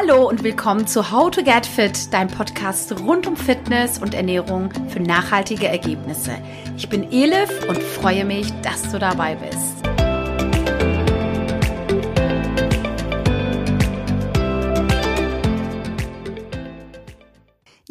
Hallo 0.00 0.26
und 0.26 0.42
willkommen 0.44 0.86
zu 0.86 1.10
How 1.10 1.30
to 1.30 1.42
Get 1.42 1.66
Fit, 1.66 2.10
dein 2.10 2.28
Podcast 2.28 2.98
rund 3.00 3.26
um 3.26 3.36
Fitness 3.36 3.98
und 3.98 4.14
Ernährung 4.14 4.70
für 4.88 4.98
nachhaltige 4.98 5.68
Ergebnisse. 5.68 6.38
Ich 6.78 6.88
bin 6.88 7.12
Elif 7.12 7.68
und 7.68 7.76
freue 7.76 8.24
mich, 8.24 8.50
dass 8.62 8.90
du 8.90 8.98
dabei 8.98 9.34
bist. 9.34 9.79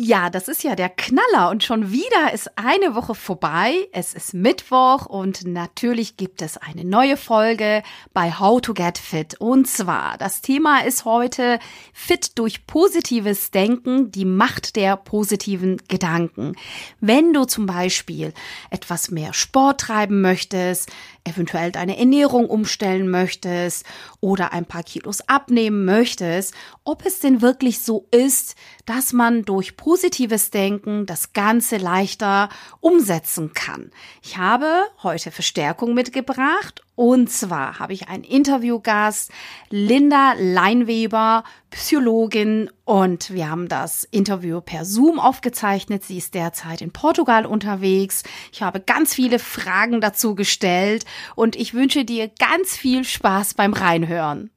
Ja, 0.10 0.32
das 0.32 0.48
ist 0.48 0.64
ja 0.64 0.76
der 0.76 0.89
Knaller 0.89 1.52
und 1.52 1.64
schon 1.64 1.92
wieder 1.92 2.34
ist 2.34 2.57
eine 2.57 2.96
Woche 2.96 3.14
vorbei. 3.14 3.75
Es 3.92 4.16
ist 4.16 4.34
Mittwoch 4.34 5.05
und 5.05 5.46
natürlich 5.46 6.18
gibt 6.18 6.42
es 6.42 6.57
eine 6.57 6.84
neue 6.84 7.16
Folge 7.16 7.84
bei 8.11 8.32
How 8.32 8.60
to 8.60 8.74
Get 8.74 8.98
Fit. 8.98 9.39
Und 9.39 9.68
zwar, 9.68 10.18
das 10.18 10.42
Thema 10.42 10.80
ist 10.80 11.06
heute 11.06 11.60
Fit 11.93 12.39
durch 12.39 12.66
positives 12.66 13.52
Denken, 13.52 14.10
die 14.11 14.25
Macht 14.25 14.78
der 14.78 14.97
positiven 14.97 15.78
Gedanken. 15.89 16.55
Wenn 17.00 17.32
du 17.32 17.46
zum 17.46 17.68
Beispiel 17.68 18.33
etwas 18.71 19.11
mehr 19.11 19.36
Sport 19.36 19.82
treiben 19.82 20.21
möchtest, 20.21 20.89
eventuell 21.23 21.71
deine 21.71 21.97
Ernährung 21.97 22.50
umstellen 22.50 23.09
möchtest 23.09 23.86
oder 24.19 24.54
ein 24.54 24.65
paar 24.65 24.83
Kilos 24.83 25.21
abnehmen 25.27 25.86
möchtest, 25.86 26.54
ob 26.83 27.05
es 27.05 27.19
denn 27.19 27.41
wirklich 27.41 27.79
so 27.79 28.07
ist, 28.11 28.55
dass 28.86 29.14
man 29.14 29.43
durch 29.43 29.77
positives 29.77 30.51
Denken 30.51 31.05
das 31.05 31.33
Ganze 31.33 31.77
leichter 31.77 32.50
umsetzen 32.80 33.53
kann. 33.53 33.91
Ich 34.23 34.38
habe 34.38 34.83
heute 35.03 35.31
Verstärkung 35.31 35.94
mitgebracht 35.94 36.83
und 36.95 37.30
zwar 37.30 37.80
habe 37.80 37.94
ich 37.94 38.09
einen 38.09 38.23
Interviewgast, 38.23 39.31
Linda 39.70 40.34
Leinweber, 40.38 41.44
Psychologin, 41.70 42.70
und 42.84 43.31
wir 43.31 43.50
haben 43.50 43.67
das 43.67 44.03
Interview 44.03 44.61
per 44.61 44.84
Zoom 44.84 45.20
aufgezeichnet. 45.20 46.03
Sie 46.03 46.17
ist 46.17 46.33
derzeit 46.33 46.81
in 46.81 46.91
Portugal 46.91 47.45
unterwegs. 47.45 48.23
Ich 48.52 48.63
habe 48.63 48.80
ganz 48.80 49.13
viele 49.13 49.38
Fragen 49.39 50.02
dazu 50.02 50.33
gestellt 50.33 51.05
und 51.36 51.55
ich 51.55 51.73
wünsche 51.73 52.03
dir 52.03 52.30
ganz 52.39 52.75
viel 52.75 53.03
Spaß 53.03 53.53
beim 53.53 53.73
Reinhören. 53.73 54.50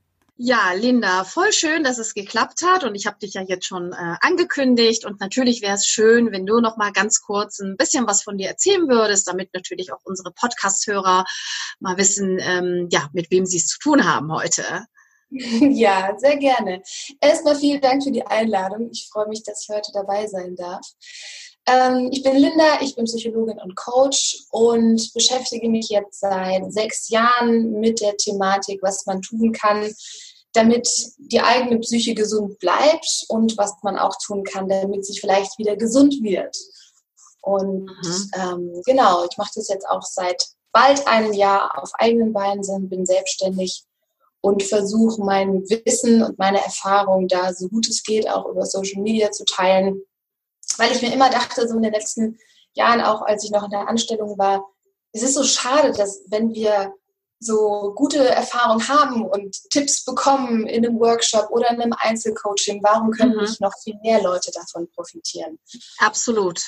Ja, 0.44 0.72
Linda, 0.72 1.22
voll 1.22 1.52
schön, 1.52 1.84
dass 1.84 1.98
es 1.98 2.14
geklappt 2.14 2.62
hat 2.64 2.82
und 2.82 2.96
ich 2.96 3.06
habe 3.06 3.16
dich 3.16 3.34
ja 3.34 3.42
jetzt 3.42 3.64
schon 3.64 3.92
äh, 3.92 4.16
angekündigt 4.22 5.04
und 5.04 5.20
natürlich 5.20 5.62
wäre 5.62 5.76
es 5.76 5.86
schön, 5.86 6.32
wenn 6.32 6.46
du 6.46 6.58
noch 6.58 6.76
mal 6.76 6.90
ganz 6.90 7.20
kurz 7.20 7.60
ein 7.60 7.76
bisschen 7.76 8.08
was 8.08 8.24
von 8.24 8.38
dir 8.38 8.48
erzählen 8.48 8.88
würdest, 8.88 9.28
damit 9.28 9.54
natürlich 9.54 9.92
auch 9.92 10.00
unsere 10.02 10.32
Podcast-Hörer 10.32 11.24
mal 11.78 11.96
wissen, 11.96 12.40
ähm, 12.40 12.88
ja, 12.90 13.08
mit 13.12 13.30
wem 13.30 13.46
sie 13.46 13.58
es 13.58 13.68
zu 13.68 13.78
tun 13.78 14.04
haben 14.04 14.32
heute. 14.32 14.64
Ja, 15.30 16.12
sehr 16.18 16.36
gerne. 16.36 16.82
Erstmal 17.18 17.56
vielen 17.56 17.80
Dank 17.80 18.04
für 18.04 18.10
die 18.10 18.26
Einladung. 18.26 18.90
Ich 18.92 19.08
freue 19.10 19.28
mich, 19.28 19.42
dass 19.42 19.62
ich 19.62 19.74
heute 19.74 19.90
dabei 19.94 20.26
sein 20.26 20.56
darf. 20.56 20.84
Ähm, 21.66 22.10
ich 22.12 22.22
bin 22.22 22.36
Linda, 22.36 22.80
ich 22.82 22.96
bin 22.96 23.04
Psychologin 23.04 23.58
und 23.60 23.74
Coach 23.76 24.44
und 24.50 25.10
beschäftige 25.14 25.70
mich 25.70 25.88
jetzt 25.88 26.20
seit 26.20 26.70
sechs 26.72 27.08
Jahren 27.08 27.80
mit 27.80 28.00
der 28.00 28.16
Thematik, 28.16 28.82
was 28.82 29.06
man 29.06 29.22
tun 29.22 29.52
kann, 29.52 29.90
damit 30.52 30.88
die 31.18 31.40
eigene 31.40 31.78
Psyche 31.80 32.14
gesund 32.14 32.58
bleibt 32.58 33.24
und 33.28 33.56
was 33.56 33.74
man 33.82 33.98
auch 33.98 34.16
tun 34.24 34.44
kann, 34.44 34.68
damit 34.68 35.04
sie 35.06 35.18
vielleicht 35.18 35.58
wieder 35.58 35.76
gesund 35.76 36.22
wird. 36.22 36.56
Und 37.40 37.84
mhm. 37.84 38.30
ähm, 38.34 38.82
genau, 38.84 39.24
ich 39.28 39.36
mache 39.36 39.52
das 39.54 39.68
jetzt 39.68 39.88
auch 39.88 40.02
seit 40.02 40.46
bald 40.72 41.06
einem 41.06 41.32
Jahr 41.32 41.82
auf 41.82 41.90
eigenen 41.94 42.32
Beinen, 42.32 42.88
bin 42.88 43.04
selbstständig 43.04 43.84
und 44.40 44.62
versuche 44.62 45.22
mein 45.22 45.62
Wissen 45.68 46.22
und 46.22 46.38
meine 46.38 46.62
Erfahrung 46.62 47.28
da 47.28 47.54
so 47.54 47.68
gut 47.68 47.88
es 47.88 48.02
geht 48.02 48.28
auch 48.28 48.46
über 48.46 48.66
Social 48.66 49.02
Media 49.02 49.30
zu 49.30 49.44
teilen, 49.44 50.02
weil 50.78 50.92
ich 50.92 51.02
mir 51.02 51.12
immer 51.12 51.30
dachte, 51.30 51.68
so 51.68 51.76
in 51.76 51.82
den 51.82 51.92
letzten 51.92 52.38
Jahren, 52.74 53.00
auch 53.00 53.22
als 53.22 53.44
ich 53.44 53.50
noch 53.50 53.64
in 53.64 53.70
der 53.70 53.88
Anstellung 53.88 54.38
war, 54.38 54.66
es 55.12 55.22
ist 55.22 55.34
so 55.34 55.44
schade, 55.44 55.92
dass 55.92 56.22
wenn 56.28 56.52
wir 56.54 56.94
so 57.44 57.92
gute 57.94 58.28
Erfahrungen 58.28 58.86
haben 58.88 59.24
und 59.24 59.56
Tipps 59.70 60.04
bekommen 60.04 60.66
in 60.66 60.86
einem 60.86 60.98
Workshop 60.98 61.50
oder 61.50 61.70
in 61.70 61.80
einem 61.80 61.94
Einzelcoaching, 61.98 62.80
warum 62.82 63.10
können 63.10 63.34
mhm. 63.34 63.42
nicht 63.42 63.60
noch 63.60 63.72
viel 63.82 63.96
mehr 64.02 64.22
Leute 64.22 64.50
davon 64.52 64.88
profitieren? 64.94 65.58
Absolut. 65.98 66.62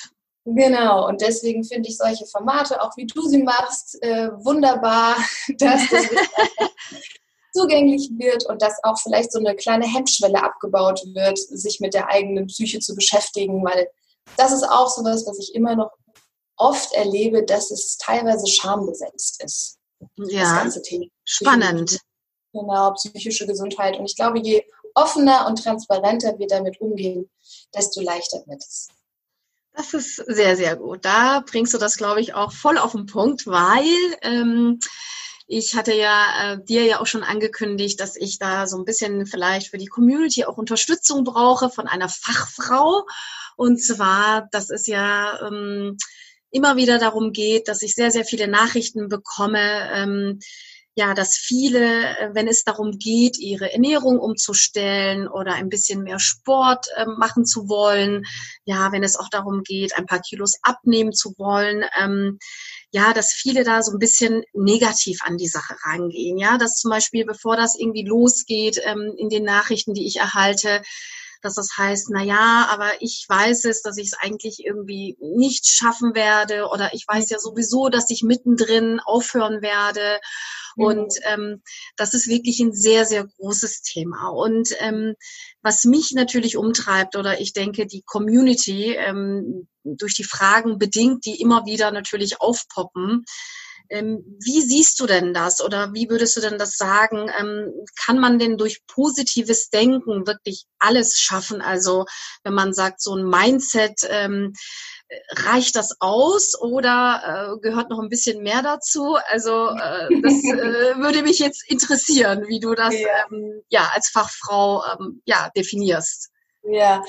Genau, 0.45 1.07
und 1.07 1.21
deswegen 1.21 1.63
finde 1.63 1.89
ich 1.89 1.97
solche 1.97 2.25
Formate, 2.27 2.79
auch 2.81 2.95
wie 2.97 3.07
du 3.07 3.21
sie 3.27 3.41
machst, 3.41 4.01
äh, 4.03 4.29
wunderbar, 4.43 5.17
dass 5.57 5.89
das 5.89 6.05
zugänglich 7.53 8.11
wird 8.17 8.45
und 8.45 8.61
dass 8.61 8.83
auch 8.83 8.99
vielleicht 8.99 9.31
so 9.31 9.39
eine 9.39 9.55
kleine 9.55 9.87
Hemmschwelle 9.87 10.43
abgebaut 10.43 11.01
wird, 11.13 11.39
sich 11.39 11.79
mit 11.79 11.95
der 11.95 12.09
eigenen 12.09 12.47
Psyche 12.47 12.79
zu 12.79 12.93
beschäftigen, 12.93 13.63
weil 13.63 13.87
das 14.37 14.51
ist 14.51 14.63
auch 14.63 14.89
so 14.89 15.03
was, 15.03 15.25
was 15.25 15.39
ich 15.39 15.55
immer 15.55 15.75
noch 15.75 15.91
oft 16.57 16.93
erlebe, 16.93 17.43
dass 17.43 17.71
es 17.71 17.97
teilweise 17.97 18.47
schambesetzt 18.47 19.43
ist. 19.43 19.74
Ja, 20.17 20.41
das 20.41 20.53
ganze 20.53 20.81
Thema. 20.81 21.05
Spannend. 21.23 21.99
Genau, 22.53 22.91
psychische 22.93 23.45
Gesundheit. 23.47 23.97
Und 23.97 24.05
ich 24.05 24.15
glaube, 24.15 24.39
je 24.39 24.63
offener 24.93 25.45
und 25.47 25.61
transparenter 25.61 26.39
wir 26.39 26.47
damit 26.47 26.79
umgehen, 26.79 27.29
desto 27.73 28.01
leichter 28.01 28.43
wird 28.47 28.63
es. 28.63 28.87
Das 29.73 29.93
ist 29.93 30.15
sehr, 30.15 30.55
sehr 30.55 30.77
gut. 30.77 31.03
Da 31.03 31.43
bringst 31.45 31.73
du 31.73 31.77
das, 31.77 31.97
glaube 31.97 32.21
ich, 32.21 32.33
auch 32.33 32.53
voll 32.53 32.77
auf 32.77 32.93
den 32.93 33.07
Punkt, 33.07 33.45
weil 33.45 33.83
ähm, 34.21 34.79
ich 35.47 35.75
hatte 35.75 35.93
ja 35.93 36.53
äh, 36.53 36.63
dir 36.63 36.85
ja 36.85 37.01
auch 37.01 37.07
schon 37.07 37.23
angekündigt, 37.23 37.99
dass 37.99 38.15
ich 38.15 38.39
da 38.39 38.67
so 38.67 38.77
ein 38.77 38.85
bisschen 38.85 39.25
vielleicht 39.25 39.69
für 39.69 39.77
die 39.77 39.87
Community 39.87 40.45
auch 40.45 40.57
Unterstützung 40.57 41.25
brauche 41.25 41.69
von 41.69 41.87
einer 41.87 42.09
Fachfrau. 42.09 43.05
Und 43.57 43.83
zwar, 43.83 44.47
das 44.51 44.69
ist 44.69 44.87
ja 44.87 45.45
ähm, 45.45 45.97
immer 46.55 46.77
wieder 46.77 46.97
darum 46.97 47.33
geht, 47.33 47.67
dass 47.67 47.81
ich 47.81 47.95
sehr, 47.95 48.11
sehr 48.11 48.23
viele 48.23 48.47
Nachrichten 48.47 49.09
bekomme, 49.09 49.89
ähm, 49.93 50.39
ja, 50.97 51.13
dass 51.13 51.35
viele, 51.35 52.17
äh, 52.17 52.29
wenn 52.33 52.47
es 52.47 52.63
darum 52.63 52.97
geht, 52.97 53.37
ihre 53.37 53.73
Ernährung 53.73 54.17
umzustellen 54.17 55.27
oder 55.27 55.53
ein 55.53 55.67
bisschen 55.67 56.03
mehr 56.03 56.19
Sport 56.19 56.87
äh, 56.95 57.05
machen 57.05 57.45
zu 57.45 57.67
wollen, 57.67 58.23
ja, 58.63 58.93
wenn 58.93 59.03
es 59.03 59.17
auch 59.17 59.27
darum 59.29 59.63
geht, 59.63 59.97
ein 59.97 60.05
paar 60.05 60.21
Kilos 60.21 60.53
abnehmen 60.61 61.11
zu 61.11 61.33
wollen, 61.37 61.83
ähm, 62.01 62.39
ja, 62.91 63.11
dass 63.13 63.33
viele 63.33 63.65
da 63.65 63.83
so 63.83 63.91
ein 63.91 63.99
bisschen 63.99 64.43
negativ 64.53 65.19
an 65.23 65.35
die 65.35 65.49
Sache 65.49 65.75
rangehen, 65.83 66.37
ja, 66.37 66.57
dass 66.57 66.79
zum 66.79 66.91
Beispiel, 66.91 67.25
bevor 67.25 67.57
das 67.57 67.75
irgendwie 67.77 68.05
losgeht 68.05 68.79
ähm, 68.85 69.13
in 69.17 69.27
den 69.27 69.43
Nachrichten, 69.43 69.93
die 69.93 70.07
ich 70.07 70.15
erhalte, 70.15 70.81
dass 71.45 71.55
das 71.55 71.77
heißt, 71.77 72.09
na 72.09 72.23
ja, 72.23 72.67
aber 72.69 73.01
ich 73.01 73.25
weiß 73.29 73.65
es, 73.65 73.81
dass 73.81 73.97
ich 73.97 74.07
es 74.07 74.17
eigentlich 74.19 74.65
irgendwie 74.65 75.15
nicht 75.19 75.67
schaffen 75.67 76.15
werde 76.15 76.67
oder 76.67 76.93
ich 76.93 77.05
weiß 77.07 77.29
ja 77.29 77.39
sowieso, 77.39 77.89
dass 77.89 78.09
ich 78.09 78.23
mittendrin 78.23 78.99
aufhören 78.99 79.61
werde. 79.61 80.19
Und 80.77 81.13
ähm, 81.23 81.61
das 81.95 82.13
ist 82.13 82.27
wirklich 82.27 82.59
ein 82.59 82.73
sehr, 82.73 83.05
sehr 83.05 83.25
großes 83.25 83.81
Thema. 83.81 84.27
Und 84.27 84.69
ähm, 84.79 85.15
was 85.61 85.85
mich 85.85 86.11
natürlich 86.13 86.57
umtreibt 86.57 87.15
oder 87.15 87.39
ich 87.39 87.53
denke, 87.53 87.87
die 87.87 88.01
Community 88.05 88.93
ähm, 88.93 89.67
durch 89.83 90.15
die 90.15 90.25
Fragen 90.25 90.77
bedingt, 90.77 91.25
die 91.25 91.39
immer 91.39 91.65
wieder 91.65 91.91
natürlich 91.91 92.41
aufpoppen, 92.41 93.23
wie 93.89 94.61
siehst 94.61 94.99
du 94.99 95.05
denn 95.05 95.33
das 95.33 95.63
oder 95.63 95.93
wie 95.93 96.09
würdest 96.09 96.37
du 96.37 96.41
denn 96.41 96.57
das 96.57 96.77
sagen? 96.77 97.29
Ähm, 97.39 97.71
kann 98.03 98.19
man 98.19 98.39
denn 98.39 98.57
durch 98.57 98.85
positives 98.87 99.69
Denken 99.69 100.27
wirklich 100.27 100.65
alles 100.79 101.19
schaffen? 101.19 101.61
Also 101.61 102.05
wenn 102.43 102.53
man 102.53 102.73
sagt, 102.73 103.01
so 103.01 103.15
ein 103.15 103.25
Mindset, 103.25 104.01
ähm, 104.09 104.53
reicht 105.31 105.75
das 105.75 105.95
aus 105.99 106.59
oder 106.59 107.55
äh, 107.55 107.59
gehört 107.61 107.89
noch 107.89 107.99
ein 107.99 108.09
bisschen 108.09 108.41
mehr 108.41 108.61
dazu? 108.61 109.17
Also 109.27 109.69
äh, 109.69 110.21
das 110.21 110.33
äh, 110.43 110.97
würde 110.97 111.21
mich 111.21 111.39
jetzt 111.39 111.69
interessieren, 111.69 112.45
wie 112.47 112.59
du 112.59 112.73
das 112.73 112.93
ja, 112.93 113.07
ähm, 113.31 113.61
ja 113.69 113.89
als 113.93 114.09
Fachfrau 114.09 114.83
ähm, 114.93 115.21
ja 115.25 115.49
definierst. 115.55 116.31
Ja, 116.63 117.03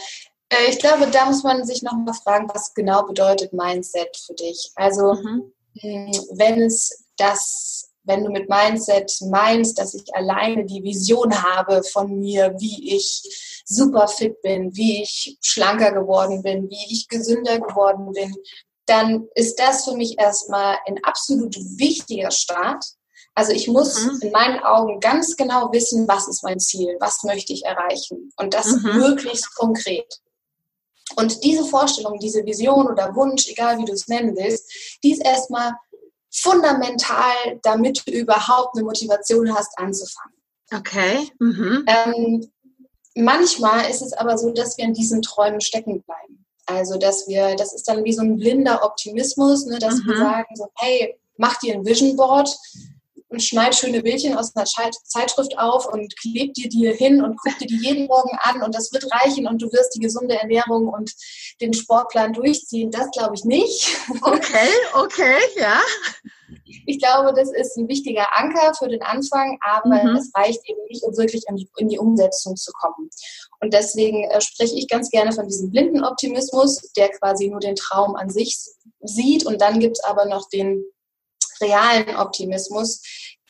ich 0.69 0.79
glaube, 0.79 1.09
da 1.09 1.25
muss 1.25 1.43
man 1.43 1.65
sich 1.65 1.83
noch 1.83 1.95
mal 1.95 2.13
fragen, 2.13 2.49
was 2.53 2.75
genau 2.75 3.03
bedeutet 3.05 3.53
Mindset 3.53 4.17
für 4.17 4.35
dich. 4.35 4.71
Also 4.77 5.15
mhm. 5.15 5.53
Hm, 5.81 6.13
wenn 6.33 6.63
es 6.63 7.05
das, 7.17 7.91
wenn 8.05 8.25
du 8.25 8.31
mit 8.31 8.49
Mindset 8.49 9.13
meinst, 9.31 9.79
dass 9.79 9.95
ich 9.95 10.15
alleine 10.15 10.65
die 10.65 10.83
Vision 10.83 11.43
habe 11.43 11.83
von 11.83 12.19
mir, 12.19 12.55
wie 12.59 12.97
ich 12.97 13.63
super 13.65 14.07
fit 14.09 14.41
bin, 14.43 14.75
wie 14.77 15.03
ich 15.03 15.39
schlanker 15.41 15.93
geworden 15.93 16.43
bin, 16.43 16.71
wie 16.71 16.93
ich 16.93 17.09
gesünder 17.09 17.59
geworden 17.59 18.13
bin, 18.13 18.35
dann 18.87 19.29
ist 19.35 19.59
das 19.59 19.85
für 19.85 19.95
mich 19.95 20.19
erstmal 20.19 20.79
ein 20.87 21.03
absolut 21.03 21.57
wichtiger 21.57 22.31
Start. 22.31 22.85
Also 23.35 23.53
ich 23.53 23.69
muss 23.69 24.05
mhm. 24.05 24.19
in 24.23 24.31
meinen 24.31 24.61
Augen 24.61 25.01
ganz 25.01 25.37
genau 25.37 25.71
wissen, 25.73 26.09
was 26.09 26.29
ist 26.29 26.43
mein 26.43 26.61
Ziel, 26.61 26.97
was 27.01 27.23
möchte 27.25 27.53
ich 27.53 27.65
erreichen 27.65 28.31
und 28.37 28.55
das 28.55 28.69
mhm. 28.69 28.99
möglichst 28.99 29.55
konkret. 29.57 30.07
Und 31.15 31.45
diese 31.45 31.65
Vorstellung, 31.65 32.19
diese 32.19 32.45
Vision 32.45 32.89
oder 32.89 33.15
Wunsch, 33.15 33.49
egal 33.49 33.79
wie 33.79 33.85
du 33.85 33.93
es 33.93 34.09
nennen 34.09 34.37
willst, 34.37 34.99
die 35.05 35.13
ist 35.13 35.25
erstmal 35.25 35.73
fundamental, 36.31 37.61
damit 37.63 38.03
du 38.07 38.13
überhaupt 38.13 38.77
eine 38.77 38.85
Motivation 38.85 39.55
hast, 39.55 39.79
anzufangen. 39.79 40.37
Okay. 40.75 41.31
Mhm. 41.39 41.85
Ähm, 41.87 42.51
manchmal 43.15 43.89
ist 43.89 44.03
es 44.03 44.13
aber 44.13 44.37
so, 44.37 44.51
dass 44.51 44.77
wir 44.77 44.85
in 44.85 44.95
diesen 44.95 45.23
Träumen 45.23 45.61
stecken 45.61 46.03
bleiben. 46.03 46.45
Also, 46.67 46.99
dass 46.99 47.29
wir, 47.29 47.55
das 47.55 47.73
ist 47.73 47.89
dann 47.89 48.05
wie 48.05 48.13
so 48.13 48.23
ein 48.23 48.37
blinder 48.37 48.85
Optimismus, 48.85 49.67
ne, 49.67 49.79
dass 49.79 50.01
mhm. 50.01 50.09
wir 50.09 50.17
sagen 50.17 50.57
so, 50.57 50.67
hey, 50.75 51.17
mach 51.37 51.57
dir 51.59 51.75
ein 51.75 51.87
Vision 51.87 52.17
Board, 52.17 52.55
schneid 53.39 53.75
schöne 53.75 54.03
Bildchen 54.03 54.37
aus 54.37 54.55
einer 54.55 54.67
Zeitschrift 54.67 55.59
auf 55.59 55.93
und 55.93 56.17
kleb 56.17 56.55
dir 56.55 56.69
die 56.69 56.93
hin 56.93 57.23
und 57.23 57.37
guck 57.39 57.59
dir 57.59 57.67
die 57.67 57.81
jeden 57.81 58.07
Morgen 58.07 58.37
an 58.43 58.63
und 58.63 58.75
das 58.75 58.93
wird 58.93 59.05
reichen 59.13 59.47
und 59.47 59.61
du 59.61 59.67
wirst 59.73 59.95
die 59.95 60.01
gesunde 60.01 60.39
Ernährung 60.39 60.89
und 60.89 61.13
den 61.61 61.73
Sportplan 61.73 62.33
durchziehen. 62.33 62.91
Das 62.91 63.11
glaube 63.11 63.35
ich 63.35 63.45
nicht. 63.45 63.97
Okay, 64.23 64.69
okay, 64.95 65.39
ja. 65.57 65.81
Ich 66.87 67.01
glaube, 67.01 67.33
das 67.35 67.51
ist 67.53 67.77
ein 67.77 67.89
wichtiger 67.89 68.27
Anker 68.37 68.73
für 68.75 68.89
den 68.89 69.03
Anfang, 69.03 69.59
aber 69.61 70.03
mhm. 70.05 70.17
es 70.17 70.31
reicht 70.35 70.61
eben 70.69 70.81
nicht, 70.89 71.03
um 71.03 71.17
wirklich 71.17 71.43
in 71.49 71.57
die, 71.57 71.69
in 71.77 71.89
die 71.89 71.99
Umsetzung 71.99 72.57
zu 72.57 72.73
kommen. 72.73 73.11
Und 73.61 73.75
deswegen 73.75 74.25
äh, 74.31 74.41
spreche 74.41 74.77
ich 74.77 74.89
ganz 74.89 75.11
gerne 75.11 75.33
von 75.33 75.49
diesem 75.49 75.71
blinden 75.71 76.05
Optimismus, 76.05 76.81
der 76.97 77.09
quasi 77.11 77.49
nur 77.49 77.61
den 77.61 77.77
Traum 77.77 78.15
an 78.15 78.31
sich 78.31 78.57
sieht. 79.03 79.45
Und 79.45 79.61
dann 79.61 79.81
gibt 79.81 79.99
es 79.99 80.05
aber 80.05 80.27
noch 80.27 80.49
den 80.49 80.85
realen 81.61 82.17
Optimismus, 82.17 83.03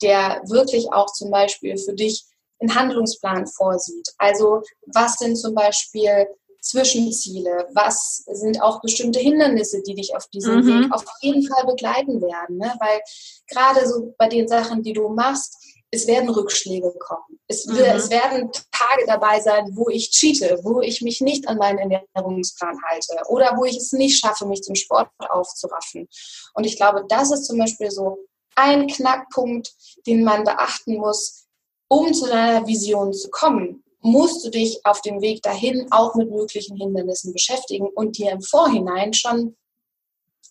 der 0.02 0.42
wirklich 0.46 0.92
auch 0.92 1.06
zum 1.12 1.30
Beispiel 1.30 1.76
für 1.76 1.94
dich 1.94 2.24
einen 2.60 2.74
Handlungsplan 2.74 3.46
vorsieht. 3.46 4.08
Also 4.18 4.62
was 4.86 5.16
sind 5.16 5.36
zum 5.36 5.54
Beispiel 5.54 6.26
Zwischenziele? 6.60 7.68
Was 7.74 8.24
sind 8.26 8.60
auch 8.60 8.80
bestimmte 8.80 9.20
Hindernisse, 9.20 9.82
die 9.82 9.94
dich 9.94 10.16
auf 10.16 10.26
diesem 10.28 10.60
mhm. 10.60 10.66
Weg 10.66 10.92
auf 10.92 11.04
jeden 11.20 11.46
Fall 11.46 11.64
begleiten 11.66 12.20
werden? 12.20 12.58
Ne? 12.58 12.74
Weil 12.80 13.00
gerade 13.48 13.86
so 13.86 14.14
bei 14.18 14.28
den 14.28 14.48
Sachen, 14.48 14.82
die 14.82 14.92
du 14.92 15.08
machst, 15.08 15.56
es 15.90 16.06
werden 16.06 16.28
Rückschläge 16.28 16.92
kommen. 16.98 17.40
Es, 17.46 17.66
mhm. 17.66 17.76
es, 17.78 18.10
werden 18.10 18.50
Tage 18.72 19.06
dabei 19.06 19.40
sein, 19.40 19.70
wo 19.72 19.88
ich 19.88 20.10
cheate, 20.10 20.58
wo 20.62 20.80
ich 20.80 21.00
mich 21.02 21.20
nicht 21.20 21.48
an 21.48 21.58
meinen 21.58 21.78
Ernährungsplan 21.78 22.76
halte 22.88 23.28
oder 23.28 23.56
wo 23.56 23.64
ich 23.64 23.76
es 23.76 23.92
nicht 23.92 24.18
schaffe, 24.18 24.46
mich 24.46 24.62
zum 24.62 24.74
Sport 24.74 25.08
aufzuraffen. 25.18 26.08
Und 26.54 26.64
ich 26.64 26.76
glaube, 26.76 27.04
das 27.08 27.30
ist 27.30 27.46
zum 27.46 27.58
Beispiel 27.58 27.90
so 27.90 28.18
ein 28.56 28.86
Knackpunkt, 28.88 29.72
den 30.06 30.24
man 30.24 30.44
beachten 30.44 30.96
muss, 30.96 31.46
um 31.88 32.12
zu 32.12 32.26
deiner 32.26 32.66
Vision 32.66 33.12
zu 33.12 33.30
kommen. 33.30 33.84
Musst 34.00 34.44
du 34.44 34.50
dich 34.50 34.80
auf 34.84 35.00
dem 35.02 35.20
Weg 35.20 35.42
dahin 35.42 35.88
auch 35.90 36.14
mit 36.14 36.30
möglichen 36.30 36.76
Hindernissen 36.76 37.32
beschäftigen 37.32 37.88
und 37.88 38.18
dir 38.18 38.32
im 38.32 38.40
Vorhinein 38.40 39.12
schon 39.12 39.56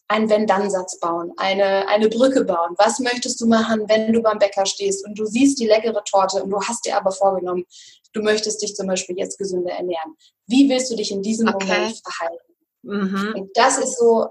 einen 0.07 0.29
Wenn-Dann-Satz 0.29 0.99
bauen, 0.99 1.31
eine, 1.37 1.87
eine 1.87 2.09
Brücke 2.09 2.43
bauen. 2.43 2.75
Was 2.77 2.99
möchtest 2.99 3.41
du 3.41 3.47
machen, 3.47 3.85
wenn 3.87 4.13
du 4.13 4.21
beim 4.21 4.37
Bäcker 4.37 4.65
stehst 4.65 5.05
und 5.05 5.17
du 5.17 5.25
siehst 5.25 5.59
die 5.59 5.67
leckere 5.67 6.03
Torte 6.03 6.43
und 6.43 6.51
du 6.51 6.61
hast 6.61 6.85
dir 6.85 6.97
aber 6.97 7.11
vorgenommen, 7.11 7.65
du 8.13 8.21
möchtest 8.21 8.61
dich 8.61 8.75
zum 8.75 8.87
Beispiel 8.87 9.17
jetzt 9.17 9.37
gesünder 9.37 9.71
ernähren. 9.71 10.15
Wie 10.47 10.69
willst 10.69 10.91
du 10.91 10.95
dich 10.95 11.11
in 11.11 11.21
diesem 11.21 11.47
okay. 11.47 11.65
Moment 11.67 12.01
verhalten? 12.03 12.53
Mhm. 12.83 13.33
Und 13.35 13.57
das 13.57 13.79
ist 13.79 13.97
so, 13.97 14.27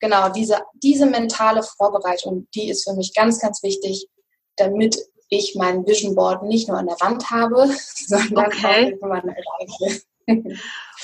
genau, 0.00 0.28
diese, 0.28 0.58
diese 0.74 1.06
mentale 1.06 1.62
Vorbereitung, 1.62 2.46
die 2.54 2.70
ist 2.70 2.84
für 2.84 2.94
mich 2.94 3.12
ganz, 3.14 3.40
ganz 3.40 3.62
wichtig, 3.62 4.08
damit 4.56 4.96
ich 5.28 5.56
mein 5.56 5.84
Vision 5.86 6.14
Board 6.14 6.44
nicht 6.44 6.68
nur 6.68 6.78
an 6.78 6.86
der 6.86 7.00
Wand 7.00 7.30
habe, 7.30 7.68
sondern 8.06 8.46
okay. 8.46 8.96
auch 9.02 9.08
erreiche. 9.08 10.02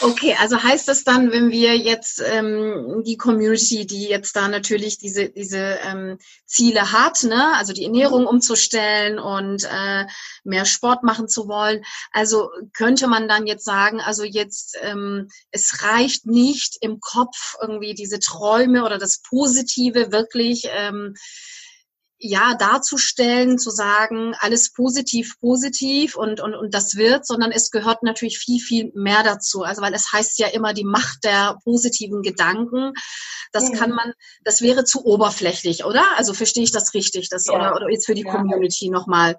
Okay, 0.00 0.34
also 0.40 0.60
heißt 0.60 0.88
das 0.88 1.04
dann, 1.04 1.30
wenn 1.30 1.50
wir 1.50 1.76
jetzt 1.76 2.22
ähm, 2.24 3.02
die 3.06 3.16
Community, 3.16 3.86
die 3.86 4.08
jetzt 4.08 4.34
da 4.34 4.48
natürlich 4.48 4.98
diese, 4.98 5.28
diese 5.28 5.78
ähm, 5.84 6.18
Ziele 6.46 6.92
hat, 6.92 7.22
ne, 7.22 7.54
also 7.56 7.72
die 7.72 7.84
Ernährung 7.84 8.26
umzustellen 8.26 9.18
und 9.18 9.64
äh, 9.64 10.06
mehr 10.44 10.64
Sport 10.64 11.04
machen 11.04 11.28
zu 11.28 11.46
wollen, 11.46 11.84
also 12.10 12.50
könnte 12.72 13.06
man 13.06 13.28
dann 13.28 13.46
jetzt 13.46 13.64
sagen, 13.64 14.00
also 14.00 14.24
jetzt 14.24 14.76
ähm, 14.80 15.28
es 15.50 15.82
reicht 15.82 16.26
nicht 16.26 16.78
im 16.80 16.98
Kopf 17.00 17.56
irgendwie 17.60 17.94
diese 17.94 18.18
Träume 18.18 18.84
oder 18.84 18.98
das 18.98 19.20
Positive 19.20 20.10
wirklich 20.10 20.68
ähm, 20.74 21.14
ja 22.22 22.54
darzustellen, 22.54 23.58
zu 23.58 23.70
sagen, 23.70 24.34
alles 24.38 24.72
positiv, 24.72 25.38
positiv 25.40 26.16
und, 26.16 26.40
und, 26.40 26.54
und 26.54 26.72
das 26.72 26.96
wird, 26.96 27.26
sondern 27.26 27.50
es 27.50 27.70
gehört 27.70 28.04
natürlich 28.04 28.38
viel, 28.38 28.60
viel 28.60 28.92
mehr 28.94 29.24
dazu. 29.24 29.62
Also 29.62 29.82
weil 29.82 29.92
es 29.92 30.12
heißt 30.12 30.38
ja 30.38 30.46
immer 30.46 30.72
die 30.72 30.84
Macht 30.84 31.24
der 31.24 31.58
positiven 31.64 32.22
Gedanken. 32.22 32.92
Das 33.52 33.70
mhm. 33.70 33.74
kann 33.74 33.90
man, 33.90 34.12
das 34.44 34.62
wäre 34.62 34.84
zu 34.84 35.04
oberflächlich, 35.04 35.84
oder? 35.84 36.04
Also 36.16 36.32
verstehe 36.32 36.62
ich 36.62 36.72
das 36.72 36.94
richtig? 36.94 37.28
Das, 37.28 37.46
ja. 37.46 37.54
oder, 37.54 37.74
oder 37.74 37.90
jetzt 37.90 38.06
für 38.06 38.14
die 38.14 38.22
ja. 38.22 38.30
Community 38.32 38.88
nochmal. 38.88 39.36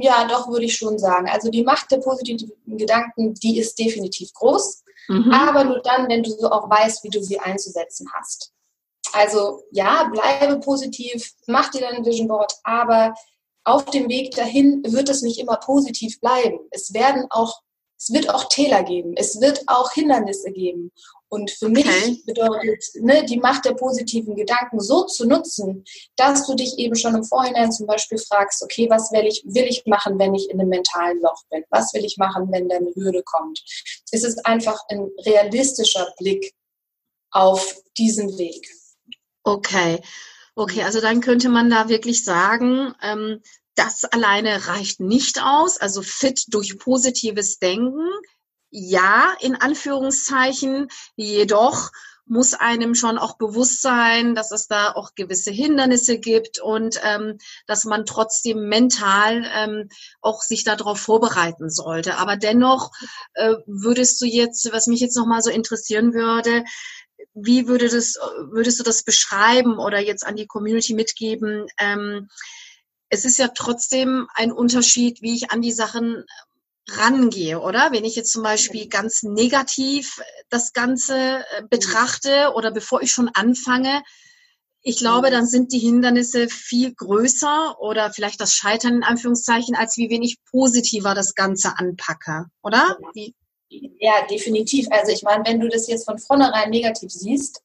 Ja, 0.00 0.26
doch, 0.26 0.48
würde 0.48 0.64
ich 0.64 0.76
schon 0.76 0.98
sagen. 0.98 1.28
Also 1.28 1.50
die 1.50 1.64
Macht 1.64 1.90
der 1.90 1.98
positiven 1.98 2.50
Gedanken, 2.66 3.34
die 3.34 3.58
ist 3.58 3.78
definitiv 3.78 4.32
groß. 4.32 4.84
Mhm. 5.08 5.30
Aber 5.30 5.64
nur 5.64 5.80
dann, 5.82 6.08
wenn 6.08 6.22
du 6.22 6.30
so 6.30 6.50
auch 6.50 6.70
weißt, 6.70 7.04
wie 7.04 7.10
du 7.10 7.22
sie 7.22 7.38
einzusetzen 7.38 8.08
hast. 8.14 8.52
Also 9.16 9.62
ja, 9.70 10.10
bleibe 10.12 10.60
positiv, 10.60 11.32
mach 11.46 11.70
dir 11.70 11.80
dein 11.80 12.04
Vision 12.04 12.28
Board, 12.28 12.52
aber 12.64 13.14
auf 13.64 13.86
dem 13.86 14.10
Weg 14.10 14.32
dahin 14.32 14.82
wird 14.86 15.08
es 15.08 15.22
nicht 15.22 15.40
immer 15.40 15.56
positiv 15.56 16.20
bleiben. 16.20 16.58
Es 16.70 16.92
werden 16.92 17.24
auch, 17.30 17.62
es 17.98 18.12
wird 18.12 18.28
auch 18.28 18.44
Täler 18.50 18.82
geben, 18.82 19.14
es 19.16 19.40
wird 19.40 19.62
auch 19.68 19.90
Hindernisse 19.92 20.52
geben. 20.52 20.92
Und 21.28 21.50
für 21.50 21.66
okay. 21.66 21.82
mich 21.82 22.24
bedeutet 22.26 22.84
ne, 23.00 23.24
die 23.24 23.38
Macht 23.38 23.64
der 23.64 23.72
positiven 23.72 24.36
Gedanken 24.36 24.80
so 24.80 25.06
zu 25.06 25.26
nutzen, 25.26 25.84
dass 26.16 26.46
du 26.46 26.54
dich 26.54 26.78
eben 26.78 26.94
schon 26.94 27.14
im 27.14 27.24
Vorhinein 27.24 27.72
zum 27.72 27.86
Beispiel 27.86 28.18
fragst, 28.18 28.62
okay, 28.62 28.86
was 28.90 29.10
will 29.12 29.26
ich, 29.26 29.42
will 29.46 29.64
ich 29.64 29.86
machen, 29.86 30.18
wenn 30.18 30.34
ich 30.34 30.50
in 30.50 30.60
einem 30.60 30.68
mentalen 30.68 31.20
Loch 31.22 31.42
bin? 31.50 31.64
Was 31.70 31.94
will 31.94 32.04
ich 32.04 32.18
machen, 32.18 32.52
wenn 32.52 32.68
da 32.68 32.76
eine 32.76 32.94
Hürde 32.94 33.22
kommt? 33.24 33.64
Es 34.12 34.24
ist 34.24 34.44
einfach 34.44 34.78
ein 34.90 35.08
realistischer 35.24 36.06
Blick 36.18 36.52
auf 37.30 37.76
diesen 37.96 38.36
Weg. 38.36 38.70
Okay, 39.46 40.02
okay, 40.56 40.82
also 40.82 41.00
dann 41.00 41.20
könnte 41.20 41.48
man 41.48 41.70
da 41.70 41.88
wirklich 41.88 42.24
sagen, 42.24 42.92
ähm, 43.00 43.40
das 43.76 44.02
alleine 44.04 44.66
reicht 44.66 44.98
nicht 44.98 45.40
aus. 45.40 45.78
Also 45.78 46.02
fit 46.02 46.46
durch 46.48 46.76
positives 46.80 47.60
Denken, 47.60 48.10
ja, 48.70 49.36
in 49.38 49.54
Anführungszeichen, 49.54 50.88
jedoch 51.14 51.92
muss 52.24 52.54
einem 52.54 52.96
schon 52.96 53.18
auch 53.18 53.38
bewusst 53.38 53.82
sein, 53.82 54.34
dass 54.34 54.50
es 54.50 54.66
da 54.66 54.90
auch 54.90 55.14
gewisse 55.14 55.52
Hindernisse 55.52 56.18
gibt 56.18 56.58
und 56.58 56.98
ähm, 57.04 57.38
dass 57.68 57.84
man 57.84 58.04
trotzdem 58.04 58.68
mental 58.68 59.48
ähm, 59.54 59.88
auch 60.22 60.42
sich 60.42 60.64
darauf 60.64 60.98
vorbereiten 60.98 61.70
sollte. 61.70 62.18
Aber 62.18 62.36
dennoch 62.36 62.90
äh, 63.34 63.54
würdest 63.66 64.20
du 64.20 64.26
jetzt, 64.26 64.72
was 64.72 64.88
mich 64.88 64.98
jetzt 64.98 65.16
nochmal 65.16 65.40
so 65.40 65.50
interessieren 65.50 66.14
würde, 66.14 66.64
wie 67.36 67.68
würde 67.68 67.88
das, 67.88 68.14
würdest 68.50 68.80
du 68.80 68.82
das 68.82 69.04
beschreiben 69.04 69.78
oder 69.78 70.00
jetzt 70.00 70.26
an 70.26 70.36
die 70.36 70.46
Community 70.46 70.94
mitgeben? 70.94 71.66
Ähm, 71.78 72.28
es 73.08 73.24
ist 73.24 73.38
ja 73.38 73.48
trotzdem 73.48 74.26
ein 74.34 74.50
Unterschied, 74.50 75.20
wie 75.20 75.34
ich 75.34 75.50
an 75.50 75.60
die 75.60 75.72
Sachen 75.72 76.24
rangehe, 76.88 77.60
oder? 77.60 77.92
Wenn 77.92 78.04
ich 78.04 78.16
jetzt 78.16 78.32
zum 78.32 78.42
Beispiel 78.42 78.88
ganz 78.88 79.22
negativ 79.22 80.20
das 80.48 80.72
Ganze 80.72 81.14
äh, 81.14 81.62
betrachte 81.68 82.52
oder 82.54 82.70
bevor 82.70 83.02
ich 83.02 83.12
schon 83.12 83.28
anfange, 83.28 84.02
ich 84.82 84.98
glaube, 84.98 85.30
dann 85.30 85.46
sind 85.46 85.72
die 85.72 85.80
Hindernisse 85.80 86.48
viel 86.48 86.94
größer 86.94 87.76
oder 87.80 88.12
vielleicht 88.12 88.40
das 88.40 88.54
Scheitern 88.54 88.94
in 88.94 89.02
Anführungszeichen, 89.02 89.74
als 89.74 89.96
wie 89.96 90.10
wenig 90.10 90.38
positiver 90.48 91.12
das 91.12 91.34
Ganze 91.34 91.76
anpacke, 91.76 92.46
oder? 92.62 92.96
Wie? 93.12 93.34
Ja, 93.68 94.26
definitiv. 94.30 94.86
Also 94.90 95.12
ich 95.12 95.22
meine, 95.22 95.44
wenn 95.46 95.60
du 95.60 95.68
das 95.68 95.88
jetzt 95.88 96.04
von 96.04 96.18
vornherein 96.18 96.70
negativ 96.70 97.10
siehst, 97.10 97.62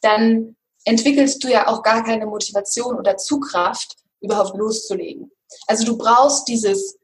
dann 0.00 0.56
entwickelst 0.84 1.42
du 1.42 1.48
ja 1.48 1.68
auch 1.68 1.82
gar 1.82 2.04
keine 2.04 2.26
Motivation 2.26 2.96
oder 2.96 3.16
Zugkraft, 3.16 3.96
überhaupt 4.20 4.56
loszulegen. 4.56 5.30
Also 5.66 5.84
du 5.84 5.96
brauchst 5.96 6.48
dieses, 6.48 6.96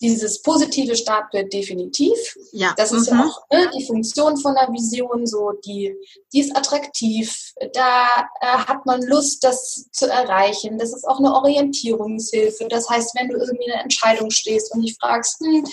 dieses 0.00 0.42
positive 0.42 0.96
Startbild 0.96 1.52
definitiv. 1.52 2.36
Ja. 2.52 2.74
Das 2.76 2.92
ist 2.92 3.10
mhm. 3.10 3.18
ja 3.18 3.24
auch 3.24 3.40
ne, 3.50 3.70
die 3.76 3.84
Funktion 3.84 4.36
von 4.36 4.54
der 4.54 4.70
Vision, 4.72 5.26
so 5.26 5.52
die, 5.64 5.94
die 6.32 6.40
ist 6.40 6.56
attraktiv. 6.56 7.52
Da 7.72 8.28
äh, 8.40 8.46
hat 8.46 8.84
man 8.84 9.02
Lust, 9.02 9.42
das 9.44 9.88
zu 9.92 10.06
erreichen. 10.06 10.78
Das 10.78 10.92
ist 10.92 11.06
auch 11.06 11.18
eine 11.18 11.32
Orientierungshilfe. 11.32 12.68
Das 12.68 12.88
heißt, 12.88 13.14
wenn 13.16 13.28
du 13.28 13.38
irgendwie 13.38 13.66
in 13.66 13.72
einer 13.72 13.82
Entscheidung 13.82 14.30
stehst 14.30 14.74
und 14.74 14.82
dich 14.82 14.96
fragst, 15.00 15.40
hm, 15.40 15.64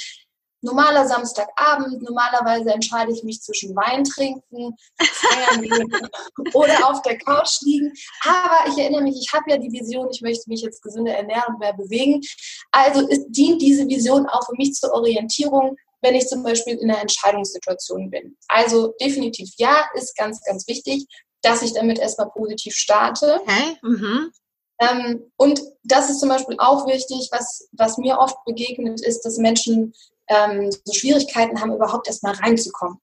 normaler 0.63 1.07
Samstagabend, 1.07 2.01
normalerweise 2.01 2.71
entscheide 2.71 3.11
ich 3.11 3.23
mich 3.23 3.41
zwischen 3.41 3.75
Wein 3.75 4.03
trinken, 4.03 4.75
oder 6.53 6.89
auf 6.89 7.01
der 7.01 7.17
Couch 7.17 7.61
liegen. 7.61 7.91
Aber 8.23 8.69
ich 8.69 8.77
erinnere 8.77 9.03
mich, 9.03 9.17
ich 9.21 9.31
habe 9.33 9.51
ja 9.51 9.57
die 9.57 9.71
Vision, 9.71 10.09
ich 10.11 10.21
möchte 10.21 10.49
mich 10.49 10.61
jetzt 10.61 10.81
gesünder 10.81 11.13
ernähren 11.13 11.53
und 11.53 11.59
mehr 11.59 11.73
bewegen. 11.73 12.21
Also 12.71 13.07
es 13.09 13.25
dient 13.27 13.61
diese 13.61 13.87
Vision 13.87 14.27
auch 14.27 14.45
für 14.45 14.55
mich 14.57 14.73
zur 14.73 14.93
Orientierung, 14.93 15.75
wenn 16.01 16.15
ich 16.15 16.27
zum 16.27 16.43
Beispiel 16.43 16.77
in 16.77 16.89
einer 16.89 17.01
Entscheidungssituation 17.01 18.09
bin. 18.09 18.37
Also 18.47 18.93
definitiv 19.01 19.49
ja, 19.57 19.85
ist 19.95 20.15
ganz, 20.17 20.41
ganz 20.43 20.67
wichtig, 20.67 21.05
dass 21.41 21.61
ich 21.61 21.73
damit 21.73 21.99
erstmal 21.99 22.29
positiv 22.29 22.73
starte. 22.75 23.41
Okay. 23.41 23.77
Mhm. 23.81 24.31
Ähm, 24.79 25.31
und 25.37 25.61
das 25.83 26.09
ist 26.09 26.19
zum 26.19 26.29
Beispiel 26.29 26.55
auch 26.59 26.87
wichtig, 26.87 27.29
was, 27.31 27.67
was 27.73 27.97
mir 27.97 28.17
oft 28.17 28.37
begegnet 28.45 29.01
ist, 29.01 29.21
dass 29.21 29.37
Menschen 29.37 29.93
ähm, 30.27 30.71
so 30.71 30.93
Schwierigkeiten 30.93 31.59
haben, 31.59 31.73
überhaupt 31.73 32.07
erstmal 32.07 32.35
reinzukommen. 32.35 32.99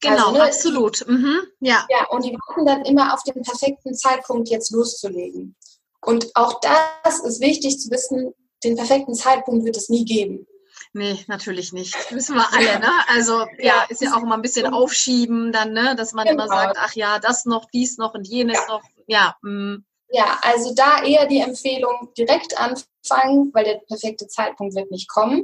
Genau, 0.00 0.28
also, 0.28 0.32
ne, 0.32 0.42
absolut. 0.42 1.08
Mhm, 1.08 1.40
ja. 1.60 1.86
ja, 1.88 2.06
und 2.10 2.24
die 2.24 2.32
warten 2.32 2.66
dann 2.66 2.84
immer 2.84 3.14
auf 3.14 3.22
den 3.22 3.42
perfekten 3.42 3.94
Zeitpunkt, 3.94 4.48
jetzt 4.48 4.70
loszulegen. 4.70 5.56
Und 6.00 6.30
auch 6.34 6.60
das 6.60 7.20
ist 7.20 7.40
wichtig 7.40 7.78
zu 7.80 7.90
wissen, 7.90 8.34
den 8.62 8.76
perfekten 8.76 9.14
Zeitpunkt 9.14 9.64
wird 9.64 9.76
es 9.76 9.88
nie 9.88 10.04
geben. 10.04 10.46
Nee, 10.92 11.18
natürlich 11.26 11.72
nicht. 11.72 11.94
Das 11.94 12.12
wissen 12.12 12.36
wir 12.36 12.52
alle, 12.52 12.78
ne? 12.78 12.88
Also 13.08 13.40
ja, 13.58 13.64
ja 13.64 13.86
ist 13.88 14.00
ja 14.00 14.14
auch 14.14 14.22
immer 14.22 14.36
ein 14.36 14.42
bisschen 14.42 14.72
aufschieben 14.72 15.52
dann, 15.52 15.72
ne? 15.72 15.96
Dass 15.96 16.12
man 16.12 16.26
genau. 16.26 16.44
immer 16.44 16.48
sagt, 16.48 16.76
ach 16.78 16.94
ja, 16.94 17.18
das 17.18 17.46
noch, 17.46 17.64
dies 17.72 17.98
noch 17.98 18.14
und 18.14 18.26
jenes 18.28 18.58
ja. 18.58 18.66
noch. 18.68 18.82
Ja. 19.06 19.36
Mm. 19.42 19.84
Ja, 20.10 20.38
also 20.42 20.72
da 20.74 21.02
eher 21.02 21.26
die 21.26 21.40
Empfehlung, 21.40 22.12
direkt 22.16 22.56
anfangen, 22.56 23.50
weil 23.52 23.64
der 23.64 23.80
perfekte 23.88 24.28
Zeitpunkt 24.28 24.76
wird 24.76 24.90
nicht 24.92 25.08
kommen. 25.08 25.42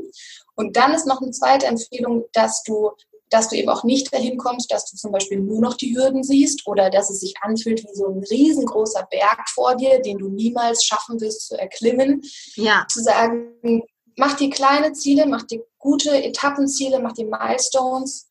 Und 0.60 0.76
dann 0.76 0.92
ist 0.92 1.06
noch 1.06 1.22
eine 1.22 1.30
zweite 1.30 1.66
Empfehlung, 1.66 2.26
dass 2.34 2.62
du 2.62 2.90
dass 3.30 3.48
du 3.48 3.54
eben 3.56 3.68
auch 3.68 3.84
nicht 3.84 4.12
dahin 4.12 4.36
kommst, 4.36 4.72
dass 4.72 4.90
du 4.90 4.96
zum 4.96 5.12
Beispiel 5.12 5.38
nur 5.38 5.60
noch 5.60 5.74
die 5.74 5.96
Hürden 5.96 6.24
siehst 6.24 6.66
oder 6.66 6.90
dass 6.90 7.10
es 7.10 7.20
sich 7.20 7.34
anfühlt 7.42 7.84
wie 7.84 7.94
so 7.94 8.08
ein 8.08 8.24
riesengroßer 8.28 9.06
Berg 9.08 9.48
vor 9.48 9.76
dir, 9.76 10.02
den 10.02 10.18
du 10.18 10.28
niemals 10.28 10.84
schaffen 10.84 11.20
wirst 11.20 11.46
zu 11.46 11.56
erklimmen. 11.56 12.22
Ja. 12.56 12.84
Zu 12.90 13.00
sagen, 13.00 13.84
mach 14.16 14.36
die 14.36 14.50
kleine 14.50 14.94
Ziele, 14.94 15.26
mach 15.26 15.44
die 15.44 15.62
gute 15.78 16.10
Etappenziele, 16.10 16.98
mach 16.98 17.12
die 17.12 17.24
Milestones, 17.24 18.28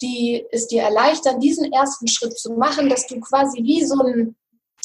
die 0.00 0.46
es 0.50 0.66
dir 0.66 0.82
erleichtern, 0.82 1.40
diesen 1.40 1.70
ersten 1.70 2.08
Schritt 2.08 2.38
zu 2.38 2.54
machen, 2.54 2.88
dass 2.88 3.06
du 3.06 3.20
quasi 3.20 3.62
wie 3.62 3.84
so 3.84 4.02
ein 4.02 4.34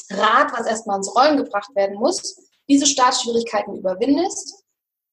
Rad, 0.09 0.51
was 0.51 0.67
erstmal 0.67 0.97
ins 0.97 1.15
Rollen 1.15 1.37
gebracht 1.37 1.73
werden 1.73 1.95
muss, 1.95 2.35
diese 2.67 2.85
Startschwierigkeiten 2.85 3.77
überwindest 3.77 4.65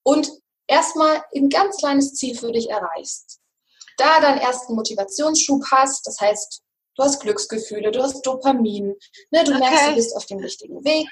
und 0.03 0.40
erstmal 0.71 1.23
ein 1.35 1.49
ganz 1.49 1.77
kleines 1.77 2.15
Ziel 2.15 2.37
für 2.37 2.53
dich 2.53 2.71
erreichst 2.71 3.41
da 4.01 4.21
deinen 4.21 4.39
ersten 4.39 4.75
Motivationsschub 4.75 5.65
hast, 5.71 6.07
das 6.07 6.19
heißt, 6.21 6.63
du 6.97 7.03
hast 7.03 7.21
Glücksgefühle, 7.21 7.91
du 7.93 8.03
hast 8.03 8.23
Dopamin, 8.23 8.95
ne, 9.31 9.45
du 9.45 9.53
okay. 9.53 9.61
merkst, 9.61 9.89
du 9.89 9.95
bist 9.95 10.17
auf 10.17 10.27
dem 10.27 10.39
richtigen 10.39 10.85
Weg. 10.85 11.09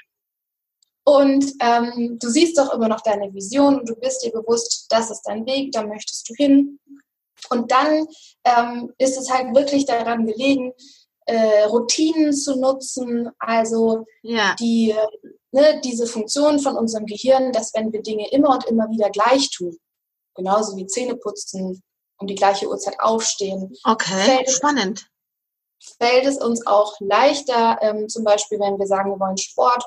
Und 1.05 1.55
ähm, 1.61 2.19
du 2.21 2.29
siehst 2.29 2.59
doch 2.59 2.73
immer 2.75 2.88
noch 2.88 3.00
deine 3.00 3.33
Vision 3.33 3.81
und 3.81 3.88
du 3.88 3.95
bist 3.95 4.25
dir 4.25 4.33
bewusst, 4.33 4.87
das 4.91 5.11
ist 5.11 5.23
dein 5.23 5.47
Weg, 5.47 5.73
da 5.73 5.87
möchtest 5.87 6.29
du 6.29 6.35
hin. 6.35 6.79
Und 7.50 7.71
dann 7.71 8.07
ähm, 8.45 8.93
ist 8.99 9.17
es 9.17 9.31
halt 9.31 9.55
wirklich 9.55 9.87
daran 9.87 10.27
gelegen, 10.27 10.73
äh, 11.25 11.62
Routinen 11.65 12.33
zu 12.35 12.57
nutzen, 12.57 13.31
also 13.38 14.05
ja. 14.23 14.55
die, 14.59 14.95
ne, 15.52 15.81
diese 15.85 16.07
Funktion 16.07 16.59
von 16.59 16.76
unserem 16.76 17.07
Gehirn, 17.07 17.52
dass 17.52 17.75
wenn 17.75 17.93
wir 17.93 18.02
Dinge 18.02 18.31
immer 18.31 18.50
und 18.50 18.64
immer 18.67 18.88
wieder 18.90 19.11
gleich 19.11 19.50
tun, 19.50 19.76
genauso 20.35 20.76
wie 20.76 20.87
Zähne 20.87 21.17
putzen, 21.17 21.83
um 22.19 22.26
die 22.26 22.35
gleiche 22.35 22.69
Uhrzeit 22.69 22.99
aufstehen. 23.00 23.75
Okay, 23.85 24.25
fällt 24.25 24.50
spannend. 24.50 25.07
fällt 26.00 26.26
es 26.26 26.38
uns 26.38 26.67
auch 26.67 26.95
leichter, 27.00 27.78
ähm, 27.81 28.09
zum 28.09 28.25
Beispiel, 28.25 28.59
wenn 28.59 28.78
wir 28.78 28.87
sagen, 28.87 29.11
wir 29.11 29.21
wollen 29.21 29.37
Sport, 29.37 29.85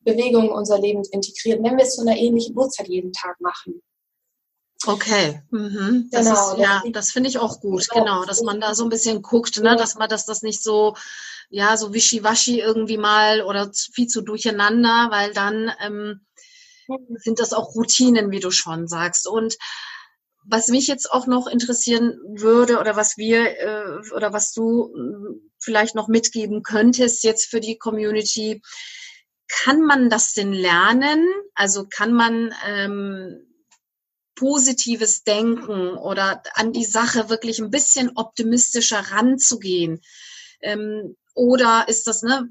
Bewegung 0.00 0.46
in 0.46 0.52
unser 0.52 0.78
Leben 0.78 1.02
integrieren, 1.10 1.64
wenn 1.64 1.76
wir 1.76 1.84
es 1.84 1.96
zu 1.96 2.02
einer 2.02 2.16
ähnlichen 2.16 2.56
Uhrzeit 2.56 2.88
jeden 2.88 3.12
Tag 3.12 3.40
machen. 3.40 3.82
Okay, 4.86 5.42
mhm. 5.50 6.08
das 6.10 6.26
genau, 6.26 6.52
ist, 6.52 6.58
ja, 6.58 6.82
das 6.92 7.10
finde 7.10 7.30
ich 7.30 7.38
auch 7.38 7.60
gut, 7.60 7.88
genau, 7.88 8.24
dass 8.24 8.42
man 8.42 8.60
da 8.60 8.74
so 8.74 8.84
ein 8.84 8.90
bisschen 8.90 9.22
guckt, 9.22 9.58
ne, 9.60 9.76
dass 9.76 9.94
man 9.94 10.08
dass 10.08 10.26
das 10.26 10.42
nicht 10.42 10.62
so, 10.62 10.94
ja, 11.54 11.76
so 11.76 11.94
wischiwaschi 11.94 12.58
irgendwie 12.58 12.96
mal 12.98 13.42
oder 13.42 13.70
viel 13.72 14.08
zu 14.08 14.22
durcheinander, 14.22 15.06
weil 15.10 15.32
dann 15.32 15.70
ähm, 15.80 16.26
sind 17.22 17.38
das 17.38 17.52
auch 17.52 17.76
Routinen, 17.76 18.32
wie 18.32 18.40
du 18.40 18.50
schon 18.50 18.88
sagst. 18.88 19.28
Und 19.28 19.56
was 20.44 20.66
mich 20.66 20.88
jetzt 20.88 21.12
auch 21.12 21.28
noch 21.28 21.46
interessieren 21.46 22.18
würde 22.36 22.80
oder 22.80 22.96
was 22.96 23.16
wir 23.18 23.56
äh, 23.60 24.14
oder 24.16 24.32
was 24.32 24.52
du 24.52 24.92
äh, 24.96 25.40
vielleicht 25.60 25.94
noch 25.94 26.08
mitgeben 26.08 26.64
könntest 26.64 27.22
jetzt 27.22 27.48
für 27.48 27.60
die 27.60 27.78
Community, 27.78 28.60
kann 29.46 29.80
man 29.82 30.10
das 30.10 30.32
denn 30.32 30.52
lernen? 30.52 31.24
Also 31.54 31.86
kann 31.88 32.12
man 32.12 32.52
ähm, 32.66 33.46
positives 34.34 35.22
Denken 35.22 35.96
oder 35.96 36.42
an 36.54 36.72
die 36.72 36.84
Sache 36.84 37.28
wirklich 37.28 37.60
ein 37.60 37.70
bisschen 37.70 38.10
optimistischer 38.16 38.98
ranzugehen? 38.98 40.00
Ähm, 40.60 41.14
oder 41.34 41.86
ist 41.88 42.06
das 42.06 42.22
ne, 42.22 42.48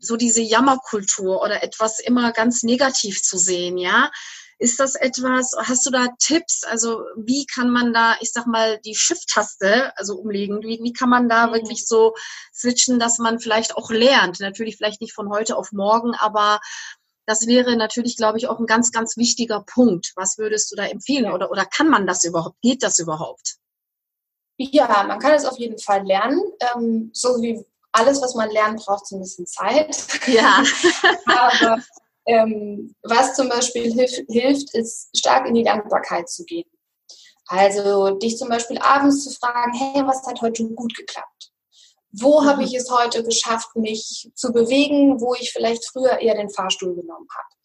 so 0.00 0.16
diese 0.16 0.40
Jammerkultur 0.42 1.42
oder 1.42 1.62
etwas 1.62 2.00
immer 2.00 2.32
ganz 2.32 2.62
negativ 2.62 3.22
zu 3.22 3.38
sehen, 3.38 3.78
ja? 3.78 4.10
Ist 4.58 4.80
das 4.80 4.94
etwas, 4.94 5.52
hast 5.58 5.84
du 5.84 5.90
da 5.90 6.08
Tipps? 6.18 6.64
Also 6.64 7.02
wie 7.16 7.44
kann 7.44 7.68
man 7.68 7.92
da, 7.92 8.16
ich 8.20 8.32
sag 8.32 8.46
mal, 8.46 8.80
die 8.86 8.94
Shift-Taste, 8.94 9.92
also 9.98 10.16
umlegen, 10.16 10.62
wie, 10.62 10.80
wie 10.82 10.94
kann 10.94 11.10
man 11.10 11.28
da 11.28 11.48
mhm. 11.48 11.52
wirklich 11.52 11.86
so 11.86 12.14
switchen, 12.54 12.98
dass 12.98 13.18
man 13.18 13.38
vielleicht 13.38 13.76
auch 13.76 13.90
lernt? 13.90 14.40
Natürlich 14.40 14.78
vielleicht 14.78 15.02
nicht 15.02 15.12
von 15.12 15.28
heute 15.28 15.56
auf 15.56 15.72
morgen, 15.72 16.14
aber 16.14 16.60
das 17.26 17.46
wäre 17.46 17.76
natürlich, 17.76 18.16
glaube 18.16 18.38
ich, 18.38 18.48
auch 18.48 18.58
ein 18.58 18.66
ganz, 18.66 18.92
ganz 18.92 19.16
wichtiger 19.16 19.60
Punkt. 19.60 20.12
Was 20.14 20.38
würdest 20.38 20.70
du 20.70 20.76
da 20.76 20.86
empfehlen? 20.86 21.30
Oder, 21.32 21.50
oder 21.50 21.66
kann 21.66 21.88
man 21.88 22.06
das 22.06 22.24
überhaupt? 22.24 22.56
Geht 22.62 22.82
das 22.82 22.98
überhaupt? 22.98 23.56
Ja, 24.56 25.04
man 25.06 25.18
kann 25.18 25.32
es 25.32 25.44
auf 25.44 25.58
jeden 25.58 25.78
Fall 25.78 26.06
lernen. 26.06 26.40
Ähm, 26.60 27.10
so 27.12 27.42
wie 27.42 27.66
alles, 27.96 28.20
was 28.20 28.34
man 28.34 28.50
lernt, 28.50 28.84
braucht 28.84 29.06
so 29.06 29.16
ein 29.16 29.22
bisschen 29.22 29.46
Zeit. 29.46 29.96
Ja. 30.26 30.62
Aber 31.26 31.82
ähm, 32.26 32.94
was 33.02 33.34
zum 33.34 33.48
Beispiel 33.48 33.92
hilf, 33.92 34.10
hilft, 34.28 34.74
ist 34.74 35.16
stark 35.16 35.46
in 35.46 35.54
die 35.54 35.62
Dankbarkeit 35.62 36.28
zu 36.28 36.44
gehen. 36.44 36.68
Also 37.46 38.10
dich 38.16 38.36
zum 38.36 38.48
Beispiel 38.48 38.78
abends 38.78 39.22
zu 39.22 39.30
fragen, 39.30 39.72
hey, 39.72 40.02
was 40.04 40.26
hat 40.26 40.42
heute 40.42 40.64
gut 40.70 40.94
geklappt? 40.96 41.52
Wo 42.12 42.40
mhm. 42.40 42.46
habe 42.46 42.64
ich 42.64 42.74
es 42.74 42.90
heute 42.90 43.22
geschafft, 43.22 43.76
mich 43.76 44.30
zu 44.34 44.52
bewegen, 44.52 45.20
wo 45.20 45.34
ich 45.34 45.52
vielleicht 45.52 45.86
früher 45.86 46.18
eher 46.20 46.34
den 46.34 46.50
Fahrstuhl 46.50 46.94
genommen 46.94 47.28
habe? 47.36 47.56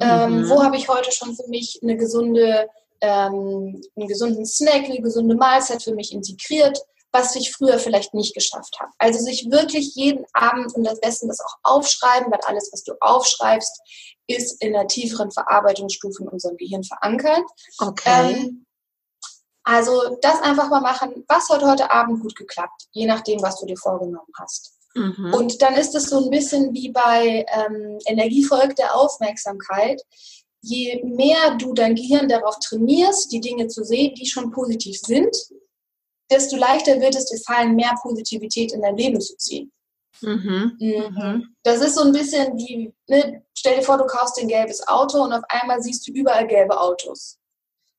Ähm, 0.00 0.30
mhm. 0.30 0.44
Ähm, 0.44 0.50
wo 0.50 0.62
habe 0.62 0.76
ich 0.76 0.88
heute 0.88 1.10
schon 1.10 1.34
für 1.34 1.48
mich 1.48 1.80
eine 1.82 1.96
gesunde, 1.96 2.68
ähm, 3.00 3.80
einen 3.96 4.08
gesunden 4.08 4.46
Snack, 4.46 4.84
eine 4.84 5.00
gesunde 5.00 5.34
Mahlzeit 5.34 5.82
für 5.82 5.94
mich 5.94 6.12
integriert? 6.12 6.78
Was 7.12 7.34
ich 7.36 7.52
früher 7.52 7.78
vielleicht 7.78 8.14
nicht 8.14 8.34
geschafft 8.34 8.78
habe. 8.80 8.90
Also 8.98 9.18
sich 9.18 9.50
wirklich 9.50 9.94
jeden 9.94 10.24
Abend 10.34 10.74
und 10.74 10.86
am 10.86 10.96
besten 11.00 11.28
das 11.28 11.40
auch 11.40 11.56
aufschreiben, 11.62 12.30
weil 12.30 12.40
alles, 12.46 12.70
was 12.72 12.84
du 12.84 12.92
aufschreibst, 13.00 13.80
ist 14.26 14.62
in 14.62 14.74
der 14.74 14.86
tieferen 14.86 15.30
Verarbeitungsstufe 15.30 16.22
in 16.22 16.28
unserem 16.28 16.56
Gehirn 16.56 16.84
verankert. 16.84 17.44
Okay. 17.78 18.32
Ähm, 18.34 18.66
also 19.64 20.16
das 20.22 20.40
einfach 20.40 20.70
mal 20.70 20.80
machen, 20.80 21.24
was 21.28 21.48
hat 21.50 21.62
heute 21.62 21.90
Abend 21.90 22.22
gut 22.22 22.36
geklappt, 22.36 22.88
je 22.92 23.06
nachdem, 23.06 23.42
was 23.42 23.60
du 23.60 23.66
dir 23.66 23.76
vorgenommen 23.76 24.32
hast. 24.38 24.72
Mhm. 24.94 25.32
Und 25.34 25.62
dann 25.62 25.74
ist 25.74 25.94
es 25.94 26.04
so 26.04 26.24
ein 26.24 26.30
bisschen 26.30 26.72
wie 26.72 26.90
bei 26.90 27.44
ähm, 27.48 27.98
Energiefolg 28.06 28.76
der 28.76 28.94
Aufmerksamkeit. 28.94 30.02
Je 30.60 31.02
mehr 31.04 31.56
du 31.56 31.72
dein 31.72 31.94
Gehirn 31.94 32.28
darauf 32.28 32.58
trainierst, 32.58 33.30
die 33.30 33.40
Dinge 33.40 33.68
zu 33.68 33.84
sehen, 33.84 34.14
die 34.14 34.26
schon 34.26 34.50
positiv 34.50 34.98
sind, 34.98 35.36
desto 36.30 36.56
leichter 36.56 37.00
wird 37.00 37.14
es 37.14 37.26
dir 37.26 37.38
fallen, 37.38 37.74
mehr 37.74 37.94
Positivität 38.02 38.72
in 38.72 38.82
dein 38.82 38.96
Leben 38.96 39.20
zu 39.20 39.36
ziehen. 39.36 39.72
Mhm. 40.20 40.76
Mhm. 40.78 41.16
mhm. 41.16 41.56
Das 41.62 41.80
ist 41.80 41.94
so 41.94 42.02
ein 42.02 42.12
bisschen 42.12 42.56
wie, 42.58 42.92
ne, 43.06 43.42
stell 43.54 43.76
dir 43.76 43.82
vor, 43.82 43.98
du 43.98 44.06
kaufst 44.06 44.38
ein 44.38 44.48
gelbes 44.48 44.86
Auto 44.88 45.22
und 45.22 45.32
auf 45.32 45.44
einmal 45.48 45.82
siehst 45.82 46.06
du 46.06 46.12
überall 46.12 46.46
gelbe 46.46 46.78
Autos. 46.80 47.38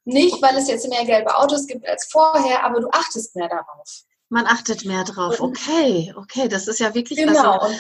Nicht, 0.06 0.42
weil 0.42 0.58
es 0.58 0.68
jetzt 0.68 0.88
mehr 0.88 1.06
gelbe 1.06 1.36
Autos 1.38 1.68
gibt 1.68 1.88
als 1.88 2.06
vorher, 2.06 2.64
aber 2.64 2.82
du 2.82 2.90
achtest 2.92 3.36
mehr 3.36 3.48
darauf. 3.48 4.04
Man 4.30 4.46
achtet 4.46 4.86
mehr 4.86 5.04
drauf. 5.04 5.40
Okay, 5.40 6.14
okay, 6.16 6.48
das 6.48 6.68
ist 6.68 6.80
ja 6.80 6.94
wirklich 6.94 7.20
genau. 7.20 7.58
Also 7.58 7.76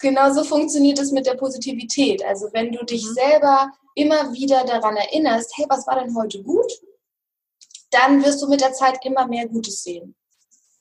genau 0.00 0.32
so 0.32 0.44
funktioniert 0.44 0.98
es 0.98 1.12
mit 1.12 1.26
der 1.26 1.34
Positivität. 1.34 2.24
Also 2.24 2.48
wenn 2.52 2.72
du 2.72 2.84
dich 2.84 3.04
mhm. 3.04 3.14
selber 3.14 3.72
immer 3.94 4.32
wieder 4.32 4.64
daran 4.64 4.96
erinnerst, 4.96 5.52
hey, 5.56 5.66
was 5.68 5.86
war 5.86 6.00
denn 6.00 6.14
heute 6.16 6.42
gut? 6.42 6.70
Dann 7.94 8.24
wirst 8.24 8.42
du 8.42 8.48
mit 8.48 8.60
der 8.60 8.72
Zeit 8.72 8.98
immer 9.04 9.26
mehr 9.26 9.48
Gutes 9.48 9.82
sehen. 9.82 10.14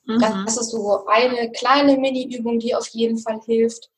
Mhm. 0.05 0.19
Das 0.45 0.57
ist 0.57 0.71
so 0.71 1.05
eine 1.05 1.51
kleine 1.51 1.97
Mini-Übung, 1.97 2.59
die 2.59 2.75
auf 2.75 2.87
jeden 2.89 3.17
Fall 3.17 3.39
hilft. 3.45 3.89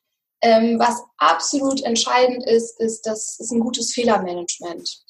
Ähm, 0.42 0.78
was 0.78 1.02
absolut 1.16 1.82
entscheidend 1.82 2.44
ist, 2.44 2.78
ist, 2.78 3.06
das 3.06 3.38
ist 3.40 3.50
ein 3.52 3.60
gutes 3.60 3.92
Fehlermanagement. 3.92 5.02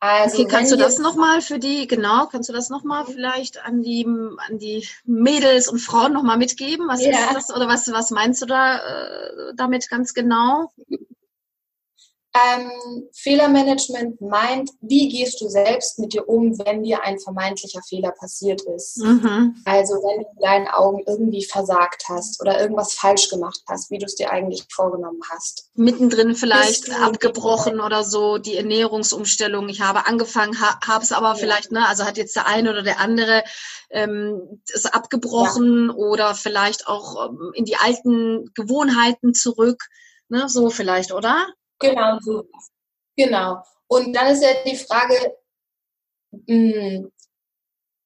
Also, 0.00 0.42
okay, 0.42 0.48
kannst 0.50 0.72
du 0.72 0.76
das 0.76 0.98
nochmal 0.98 1.40
für 1.40 1.58
die, 1.58 1.86
genau, 1.86 2.26
kannst 2.26 2.48
du 2.48 2.52
das 2.52 2.68
nochmal 2.68 3.06
vielleicht 3.06 3.64
an 3.64 3.82
die, 3.82 4.04
an 4.04 4.58
die 4.58 4.86
Mädels 5.04 5.68
und 5.68 5.78
Frauen 5.78 6.12
nochmal 6.12 6.36
mitgeben? 6.36 6.88
Was 6.88 7.02
ja. 7.02 7.10
ist 7.10 7.34
das 7.34 7.56
oder 7.56 7.68
was, 7.68 7.90
was 7.90 8.10
meinst 8.10 8.42
du 8.42 8.46
da 8.46 8.76
äh, 8.76 9.54
damit 9.56 9.88
ganz 9.88 10.12
genau? 10.12 10.72
Ähm, 12.36 13.08
Fehlermanagement 13.12 14.20
meint, 14.20 14.70
wie 14.80 15.08
gehst 15.08 15.40
du 15.40 15.48
selbst 15.48 16.00
mit 16.00 16.14
dir 16.14 16.28
um, 16.28 16.58
wenn 16.58 16.82
dir 16.82 17.04
ein 17.04 17.20
vermeintlicher 17.20 17.80
Fehler 17.88 18.10
passiert 18.10 18.60
ist. 18.62 18.98
Mhm. 18.98 19.56
Also 19.64 19.94
wenn 19.94 20.22
du 20.22 20.28
in 20.34 20.42
deinen 20.42 20.66
Augen 20.66 21.04
irgendwie 21.06 21.44
versagt 21.44 22.06
hast 22.08 22.40
oder 22.40 22.60
irgendwas 22.60 22.94
falsch 22.94 23.30
gemacht 23.30 23.60
hast, 23.68 23.92
wie 23.92 23.98
du 23.98 24.06
es 24.06 24.16
dir 24.16 24.32
eigentlich 24.32 24.66
vorgenommen 24.68 25.20
hast. 25.30 25.70
Mittendrin 25.76 26.34
vielleicht 26.34 26.90
abgebrochen 26.90 27.78
oder 27.78 28.02
so, 28.02 28.38
die 28.38 28.56
Ernährungsumstellung. 28.56 29.68
Ich 29.68 29.80
habe 29.80 30.06
angefangen, 30.06 30.60
ha, 30.60 30.80
habe 30.84 31.04
es 31.04 31.12
aber 31.12 31.28
ja. 31.28 31.34
vielleicht, 31.36 31.70
ne, 31.70 31.86
also 31.86 32.04
hat 32.04 32.16
jetzt 32.16 32.34
der 32.34 32.48
eine 32.48 32.70
oder 32.70 32.82
der 32.82 32.98
andere 32.98 33.44
ähm, 33.90 34.60
ist 34.72 34.92
abgebrochen 34.92 35.86
ja. 35.86 35.94
oder 35.94 36.34
vielleicht 36.34 36.88
auch 36.88 37.28
ähm, 37.28 37.52
in 37.54 37.64
die 37.64 37.76
alten 37.76 38.50
Gewohnheiten 38.54 39.34
zurück. 39.34 39.84
Ne, 40.28 40.48
so 40.48 40.70
vielleicht, 40.70 41.12
oder? 41.12 41.46
Genau, 41.78 42.18
so. 42.20 42.44
Genau. 43.16 43.62
Und 43.86 44.12
dann 44.14 44.28
ist 44.28 44.42
ja 44.42 44.50
die 44.64 44.76
Frage, 44.76 45.36
mh, 46.32 46.72
hm, 46.72 47.12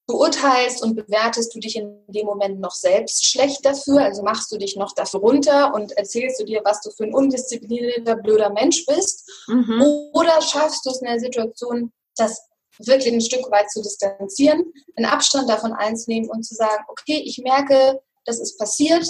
beurteilst 0.09 0.83
und 0.83 0.97
bewertest 0.97 1.55
du 1.55 1.61
dich 1.61 1.77
in 1.77 2.03
dem 2.09 2.27
Moment 2.27 2.61
noch 2.61 2.75
selbst 2.75 3.27
schlecht 3.27 3.65
dafür? 3.65 4.01
Also 4.01 4.23
machst 4.23 4.51
du 4.51 4.57
dich 4.57 4.75
noch 4.75 4.95
dafür 4.95 5.21
runter 5.21 5.75
und 5.75 5.93
erzählst 5.93 6.41
du 6.41 6.45
dir, 6.45 6.63
was 6.65 6.81
du 6.81 6.91
für 6.91 7.05
ein 7.05 7.15
undisziplinierter, 7.15 8.17
blöder 8.17 8.51
Mensch 8.51 8.87
bist? 8.87 9.31
Mhm. 9.47 10.11
Oder 10.15 10.41
schaffst 10.41 10.87
du 10.87 10.91
es 10.91 11.03
in 11.03 11.09
der 11.09 11.21
Situation, 11.21 11.93
das 12.17 12.43
wirklich 12.79 13.13
ein 13.13 13.21
Stück 13.21 13.51
weit 13.51 13.71
zu 13.71 13.83
distanzieren, 13.83 14.73
einen 14.97 15.07
Abstand 15.07 15.49
davon 15.51 15.75
einzunehmen 15.75 16.31
und 16.31 16.43
zu 16.43 16.55
sagen, 16.55 16.85
okay, 16.89 17.23
ich 17.25 17.39
merke, 17.39 18.01
das 18.25 18.41
ist 18.41 18.59
passiert, 18.59 19.07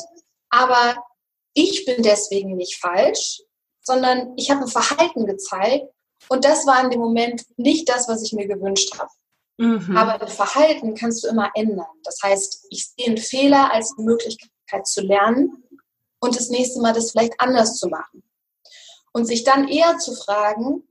aber 0.50 0.97
ich 1.55 1.85
bin 1.85 2.03
deswegen 2.03 2.57
nicht 2.57 2.77
falsch 2.81 3.43
sondern 3.88 4.35
ich 4.37 4.50
habe 4.50 4.62
ein 4.62 4.68
Verhalten 4.68 5.26
gezeigt 5.26 5.87
und 6.28 6.45
das 6.45 6.66
war 6.66 6.85
in 6.85 6.90
dem 6.90 7.00
Moment 7.00 7.45
nicht 7.57 7.88
das, 7.88 8.09
was 8.09 8.23
ich 8.23 8.33
mir 8.33 8.47
gewünscht 8.47 8.97
habe. 8.99 9.11
Mhm. 9.59 9.97
Aber 9.97 10.21
ein 10.21 10.28
Verhalten 10.28 10.95
kannst 10.95 11.25
du 11.25 11.28
immer 11.28 11.50
ändern. 11.54 11.87
Das 12.04 12.21
heißt, 12.23 12.66
ich 12.71 12.87
sehe 12.87 13.07
einen 13.07 13.18
Fehler 13.18 13.73
als 13.73 13.95
eine 13.97 14.07
Möglichkeit 14.07 14.87
zu 14.87 15.00
lernen 15.00 15.64
und 16.21 16.37
das 16.37 16.50
nächste 16.50 16.80
Mal 16.80 16.92
das 16.92 17.11
vielleicht 17.11 17.40
anders 17.40 17.76
zu 17.76 17.88
machen. 17.88 18.23
Und 19.12 19.25
sich 19.25 19.42
dann 19.42 19.66
eher 19.66 19.99
zu 19.99 20.14
fragen, 20.14 20.85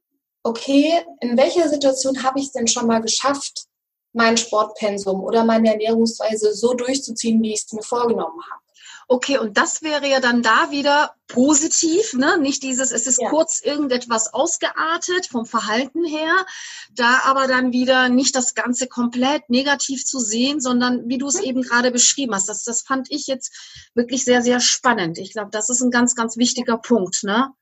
okay, 0.44 1.06
in 1.22 1.38
welcher 1.38 1.70
Situation 1.70 2.24
habe 2.24 2.40
ich 2.40 2.48
es 2.48 2.52
denn 2.52 2.68
schon 2.68 2.88
mal 2.88 3.02
geschafft, 3.02 3.68
mein 4.14 4.38
Sportpensum 4.38 5.24
oder 5.24 5.46
meine 5.46 5.72
Ernährungsweise 5.72 6.54
so 6.54 6.74
durchzuziehen, 6.74 7.42
wie 7.42 7.54
ich 7.54 7.64
es 7.64 7.74
mir 7.74 7.84
vorgenommen 7.84 8.42
habe? 8.52 8.67
Okay, 9.10 9.38
und 9.38 9.58
das 9.58 9.84
wäre 9.84 10.06
ja 10.10 10.20
dann 10.20 10.42
da 10.44 10.70
wieder 10.70 11.16
positiv, 11.28 12.14
ne? 12.14 12.38
Nicht 12.38 12.62
dieses, 12.62 12.92
es 12.92 13.08
ist 13.08 13.22
ja. 13.22 13.30
kurz 13.30 13.62
irgendetwas 13.62 14.34
ausgeartet 14.34 15.28
vom 15.28 15.46
Verhalten 15.46 16.04
her, 16.04 16.46
da 16.92 17.22
aber 17.24 17.48
dann 17.48 17.72
wieder 17.72 18.10
nicht 18.10 18.36
das 18.36 18.54
Ganze 18.54 18.88
komplett 18.88 19.50
negativ 19.50 20.04
zu 20.04 20.20
sehen, 20.20 20.60
sondern 20.60 21.08
wie 21.08 21.18
du 21.18 21.28
es 21.28 21.38
mhm. 21.38 21.46
eben 21.46 21.62
gerade 21.62 21.92
beschrieben 21.92 22.36
hast. 22.36 22.50
Das, 22.50 22.66
das 22.66 22.82
fand 22.82 23.10
ich 23.10 23.28
jetzt 23.28 23.90
wirklich 23.94 24.26
sehr, 24.26 24.42
sehr 24.42 24.60
spannend. 24.60 25.20
Ich 25.20 25.32
glaube, 25.32 25.52
das 25.52 25.70
ist 25.70 25.82
ein 25.82 25.92
ganz, 25.92 26.14
ganz 26.14 26.36
wichtiger 26.36 26.78
Punkt, 26.78 27.24
ne? 27.24 27.54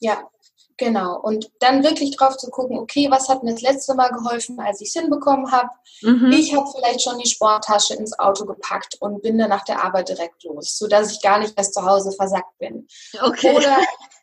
Ja, 0.00 0.28
Genau. 0.78 1.18
Und 1.20 1.50
dann 1.58 1.82
wirklich 1.82 2.16
drauf 2.16 2.36
zu 2.36 2.50
gucken, 2.50 2.78
okay, 2.78 3.10
was 3.10 3.28
hat 3.28 3.42
mir 3.42 3.52
das 3.52 3.62
letzte 3.62 3.94
Mal 3.94 4.10
geholfen, 4.10 4.60
als 4.60 4.80
ich 4.80 4.88
es 4.88 5.00
hinbekommen 5.00 5.50
habe? 5.50 5.68
Mhm. 6.02 6.30
Ich 6.30 6.54
habe 6.54 6.70
vielleicht 6.72 7.02
schon 7.02 7.18
die 7.18 7.28
Sporttasche 7.28 7.94
ins 7.94 8.16
Auto 8.16 8.46
gepackt 8.46 8.96
und 9.00 9.20
bin 9.20 9.38
dann 9.38 9.50
nach 9.50 9.64
der 9.64 9.84
Arbeit 9.84 10.08
direkt 10.08 10.44
los, 10.44 10.78
sodass 10.78 11.12
ich 11.12 11.20
gar 11.20 11.40
nicht 11.40 11.54
erst 11.56 11.74
zu 11.74 11.84
Hause 11.84 12.12
versackt 12.12 12.56
bin. 12.58 12.86
Okay. 13.20 13.56
Oder 13.56 13.76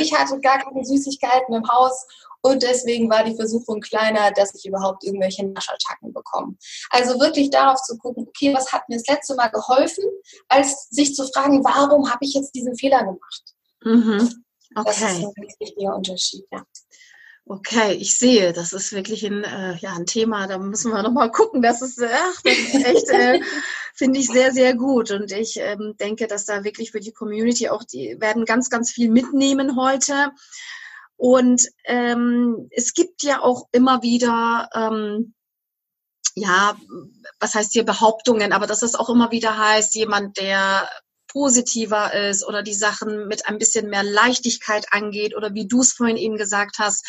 ich 0.00 0.14
hatte 0.14 0.40
gar 0.40 0.60
keine 0.60 0.84
Süßigkeiten 0.84 1.52
im 1.52 1.68
Haus 1.68 2.06
und 2.40 2.62
deswegen 2.62 3.10
war 3.10 3.24
die 3.24 3.34
Versuchung 3.34 3.80
kleiner, 3.80 4.30
dass 4.30 4.54
ich 4.54 4.66
überhaupt 4.66 5.02
irgendwelche 5.02 5.44
Naschattacken 5.44 6.12
bekomme. 6.12 6.56
Also 6.90 7.18
wirklich 7.18 7.50
darauf 7.50 7.82
zu 7.82 7.98
gucken, 7.98 8.28
okay, 8.28 8.54
was 8.54 8.72
hat 8.72 8.88
mir 8.88 8.96
das 8.96 9.06
letzte 9.08 9.34
Mal 9.34 9.48
geholfen, 9.48 10.04
als 10.48 10.88
sich 10.90 11.16
zu 11.16 11.26
fragen, 11.26 11.64
warum 11.64 12.08
habe 12.10 12.24
ich 12.24 12.34
jetzt 12.34 12.54
diesen 12.54 12.76
Fehler 12.76 13.02
gemacht? 13.02 13.42
Mhm. 13.82 14.44
Okay. 14.74 14.84
Das 14.84 15.00
ist 15.00 15.24
ein 15.24 15.32
wichtiger 15.60 15.94
Unterschied, 15.96 16.44
ja. 16.50 16.64
Okay, 17.46 17.92
ich 17.92 18.16
sehe, 18.16 18.54
das 18.54 18.72
ist 18.72 18.92
wirklich 18.92 19.22
ein, 19.24 19.44
äh, 19.44 19.76
ja, 19.76 19.92
ein 19.92 20.06
Thema, 20.06 20.46
da 20.46 20.56
müssen 20.56 20.90
wir 20.92 21.02
nochmal 21.02 21.30
gucken. 21.30 21.60
Das 21.60 21.82
ist, 21.82 22.02
ach, 22.02 22.40
das 22.42 22.54
ist 22.54 22.74
echt, 22.74 23.08
äh, 23.10 23.40
finde 23.94 24.18
ich 24.18 24.28
sehr, 24.28 24.50
sehr 24.52 24.74
gut. 24.74 25.10
Und 25.10 25.30
ich 25.30 25.58
ähm, 25.60 25.94
denke, 26.00 26.26
dass 26.26 26.46
da 26.46 26.64
wirklich 26.64 26.90
für 26.90 27.00
die 27.00 27.12
Community 27.12 27.68
auch, 27.68 27.84
die 27.84 28.16
werden 28.18 28.46
ganz, 28.46 28.70
ganz 28.70 28.90
viel 28.90 29.10
mitnehmen 29.10 29.76
heute. 29.76 30.30
Und 31.16 31.68
ähm, 31.84 32.68
es 32.70 32.94
gibt 32.94 33.22
ja 33.22 33.42
auch 33.42 33.68
immer 33.72 34.02
wieder, 34.02 34.70
ähm, 34.74 35.34
ja, 36.34 36.76
was 37.40 37.54
heißt 37.54 37.72
hier 37.72 37.84
Behauptungen, 37.84 38.52
aber 38.52 38.66
dass 38.66 38.82
es 38.82 38.94
auch 38.94 39.10
immer 39.10 39.30
wieder 39.30 39.56
heißt, 39.58 39.94
jemand, 39.94 40.38
der 40.38 40.88
positiver 41.34 42.14
ist 42.14 42.46
oder 42.46 42.62
die 42.62 42.74
Sachen 42.74 43.26
mit 43.26 43.46
ein 43.46 43.58
bisschen 43.58 43.90
mehr 43.90 44.04
Leichtigkeit 44.04 44.86
angeht 44.92 45.36
oder 45.36 45.52
wie 45.52 45.66
du 45.66 45.80
es 45.80 45.92
vorhin 45.92 46.16
eben 46.16 46.36
gesagt 46.36 46.76
hast, 46.78 47.04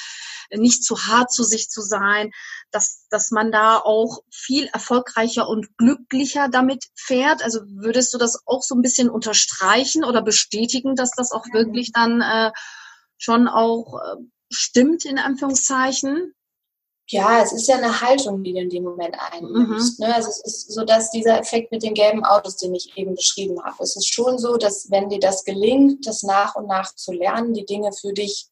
nicht 0.52 0.84
zu 0.84 1.08
hart 1.08 1.32
zu 1.32 1.44
sich 1.44 1.70
zu 1.70 1.82
sein, 1.82 2.32
dass, 2.72 3.06
dass 3.10 3.30
man 3.30 3.52
da 3.52 3.78
auch 3.78 4.24
viel 4.32 4.66
erfolgreicher 4.66 5.48
und 5.48 5.78
glücklicher 5.78 6.50
damit 6.50 6.86
fährt. 6.96 7.44
Also 7.44 7.62
würdest 7.68 8.14
du 8.14 8.18
das 8.18 8.42
auch 8.46 8.64
so 8.64 8.76
ein 8.76 8.82
bisschen 8.82 9.10
unterstreichen 9.10 10.04
oder 10.04 10.24
bestätigen, 10.24 10.96
dass 10.96 11.12
das 11.12 11.32
auch 11.32 11.46
wirklich 11.54 11.92
dann 11.92 12.22
äh, 12.22 12.52
schon 13.18 13.48
auch 13.48 14.00
äh, 14.00 14.24
stimmt, 14.52 15.06
in 15.06 15.20
Anführungszeichen? 15.20 16.35
Ja, 17.08 17.44
es 17.44 17.52
ist 17.52 17.68
ja 17.68 17.76
eine 17.76 18.02
Haltung, 18.02 18.44
die 18.44 18.54
du 18.54 18.60
in 18.60 18.70
dem 18.70 18.84
Moment 18.84 19.16
einnimmst. 19.32 20.00
Mhm. 20.00 20.08
Ne? 20.08 20.16
Also 20.16 20.30
es 20.30 20.40
ist 20.40 20.72
so, 20.72 20.84
dass 20.84 21.12
dieser 21.12 21.40
Effekt 21.40 21.72
mit 21.72 21.84
den 21.84 21.94
gelben 21.94 22.26
Autos, 22.26 22.58
den 22.58 22.74
ich 22.74 22.98
eben 22.98 23.16
beschrieben 23.16 23.64
habe, 23.64 23.84
es 23.84 23.96
ist 23.96 24.12
schon 24.12 24.40
so, 24.40 24.58
dass 24.58 24.90
wenn 24.90 25.10
dir 25.10 25.20
das 25.20 25.44
gelingt, 25.44 26.08
das 26.08 26.24
nach 26.24 26.56
und 26.56 26.68
nach 26.68 26.96
zu 26.96 27.12
lernen, 27.12 27.54
die 27.54 27.66
Dinge 27.66 27.92
für 27.94 28.14
dich 28.14 28.48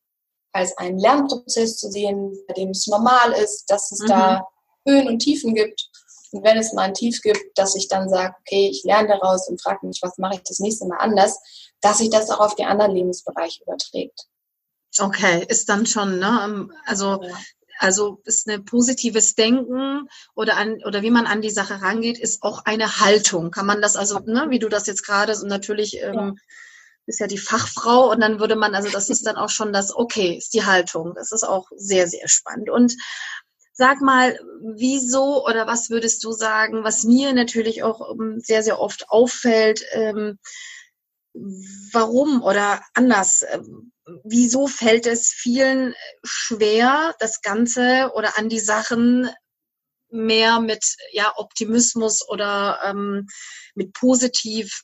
als 0.51 0.77
einen 0.77 0.99
Lernprozess 0.99 1.77
zu 1.77 1.89
sehen, 1.89 2.37
bei 2.47 2.53
dem 2.53 2.69
es 2.69 2.85
normal 2.85 3.33
ist, 3.33 3.65
dass 3.71 3.91
es 3.91 3.99
mhm. 3.99 4.07
da 4.07 4.47
Höhen 4.85 5.07
und 5.07 5.19
Tiefen 5.19 5.55
gibt. 5.55 5.89
Und 6.31 6.43
wenn 6.43 6.57
es 6.57 6.73
mal 6.73 6.83
ein 6.83 6.93
Tief 6.93 7.21
gibt, 7.21 7.57
dass 7.57 7.75
ich 7.75 7.87
dann 7.87 8.07
sage, 8.09 8.35
okay, 8.41 8.67
ich 8.69 8.83
lerne 8.83 9.07
daraus 9.07 9.47
und 9.47 9.61
frage 9.61 9.85
mich, 9.87 9.99
was 10.01 10.17
mache 10.17 10.35
ich 10.35 10.43
das 10.43 10.59
nächste 10.59 10.85
Mal 10.85 10.97
anders, 10.97 11.39
dass 11.81 11.99
sich 11.99 12.09
das 12.09 12.29
auch 12.29 12.39
auf 12.39 12.55
die 12.55 12.65
anderen 12.65 12.91
Lebensbereiche 12.91 13.63
überträgt. 13.63 14.27
Okay, 14.99 15.43
ist 15.47 15.69
dann 15.69 15.87
schon, 15.87 16.19
ne? 16.19 16.69
Also 16.85 17.21
ja. 17.23 17.35
Also 17.79 18.21
ist 18.25 18.47
ein 18.47 18.65
positives 18.65 19.35
Denken 19.35 20.07
oder 20.35 20.57
an 20.57 20.81
oder 20.85 21.01
wie 21.01 21.11
man 21.11 21.25
an 21.25 21.41
die 21.41 21.49
Sache 21.49 21.81
rangeht, 21.81 22.19
ist 22.19 22.43
auch 22.43 22.65
eine 22.65 22.99
Haltung. 22.99 23.51
Kann 23.51 23.65
man 23.65 23.81
das 23.81 23.95
also, 23.95 24.19
ne, 24.19 24.47
wie 24.49 24.59
du 24.59 24.69
das 24.69 24.87
jetzt 24.87 25.05
gerade 25.05 25.35
so 25.35 25.47
natürlich 25.47 26.01
ähm, 26.01 26.13
ja. 26.13 26.33
ist 27.05 27.19
ja 27.19 27.27
die 27.27 27.37
Fachfrau 27.37 28.11
und 28.11 28.21
dann 28.21 28.39
würde 28.39 28.55
man 28.55 28.75
also 28.75 28.89
das 28.89 29.09
ist 29.09 29.25
dann 29.25 29.35
auch 29.37 29.49
schon 29.49 29.73
das 29.73 29.95
okay 29.95 30.37
ist 30.37 30.53
die 30.53 30.65
Haltung. 30.65 31.13
Das 31.15 31.31
ist 31.31 31.43
auch 31.43 31.67
sehr 31.75 32.07
sehr 32.07 32.27
spannend 32.27 32.69
und 32.69 32.95
Sag 33.75 34.01
mal, 34.01 34.39
wieso 34.61 35.43
oder 35.47 35.65
was 35.65 35.89
würdest 35.89 36.23
du 36.23 36.31
sagen, 36.31 36.83
was 36.83 37.05
mir 37.05 37.33
natürlich 37.33 37.81
auch 37.81 38.11
ähm, 38.11 38.39
sehr, 38.39 38.61
sehr 38.61 38.79
oft 38.79 39.09
auffällt, 39.09 39.83
ähm, 39.93 40.37
warum 41.33 42.41
oder 42.43 42.81
anders, 42.93 43.43
ähm, 43.51 43.91
wieso 44.23 44.67
fällt 44.67 45.07
es 45.07 45.29
vielen 45.29 45.95
schwer, 46.23 47.15
das 47.19 47.41
Ganze 47.41 48.11
oder 48.15 48.37
an 48.37 48.49
die 48.49 48.59
Sachen 48.59 49.29
mehr 50.09 50.59
mit 50.59 50.95
ja, 51.11 51.33
Optimismus 51.37 52.27
oder 52.27 52.79
ähm, 52.85 53.27
mit 53.73 53.93
positiv, 53.93 54.83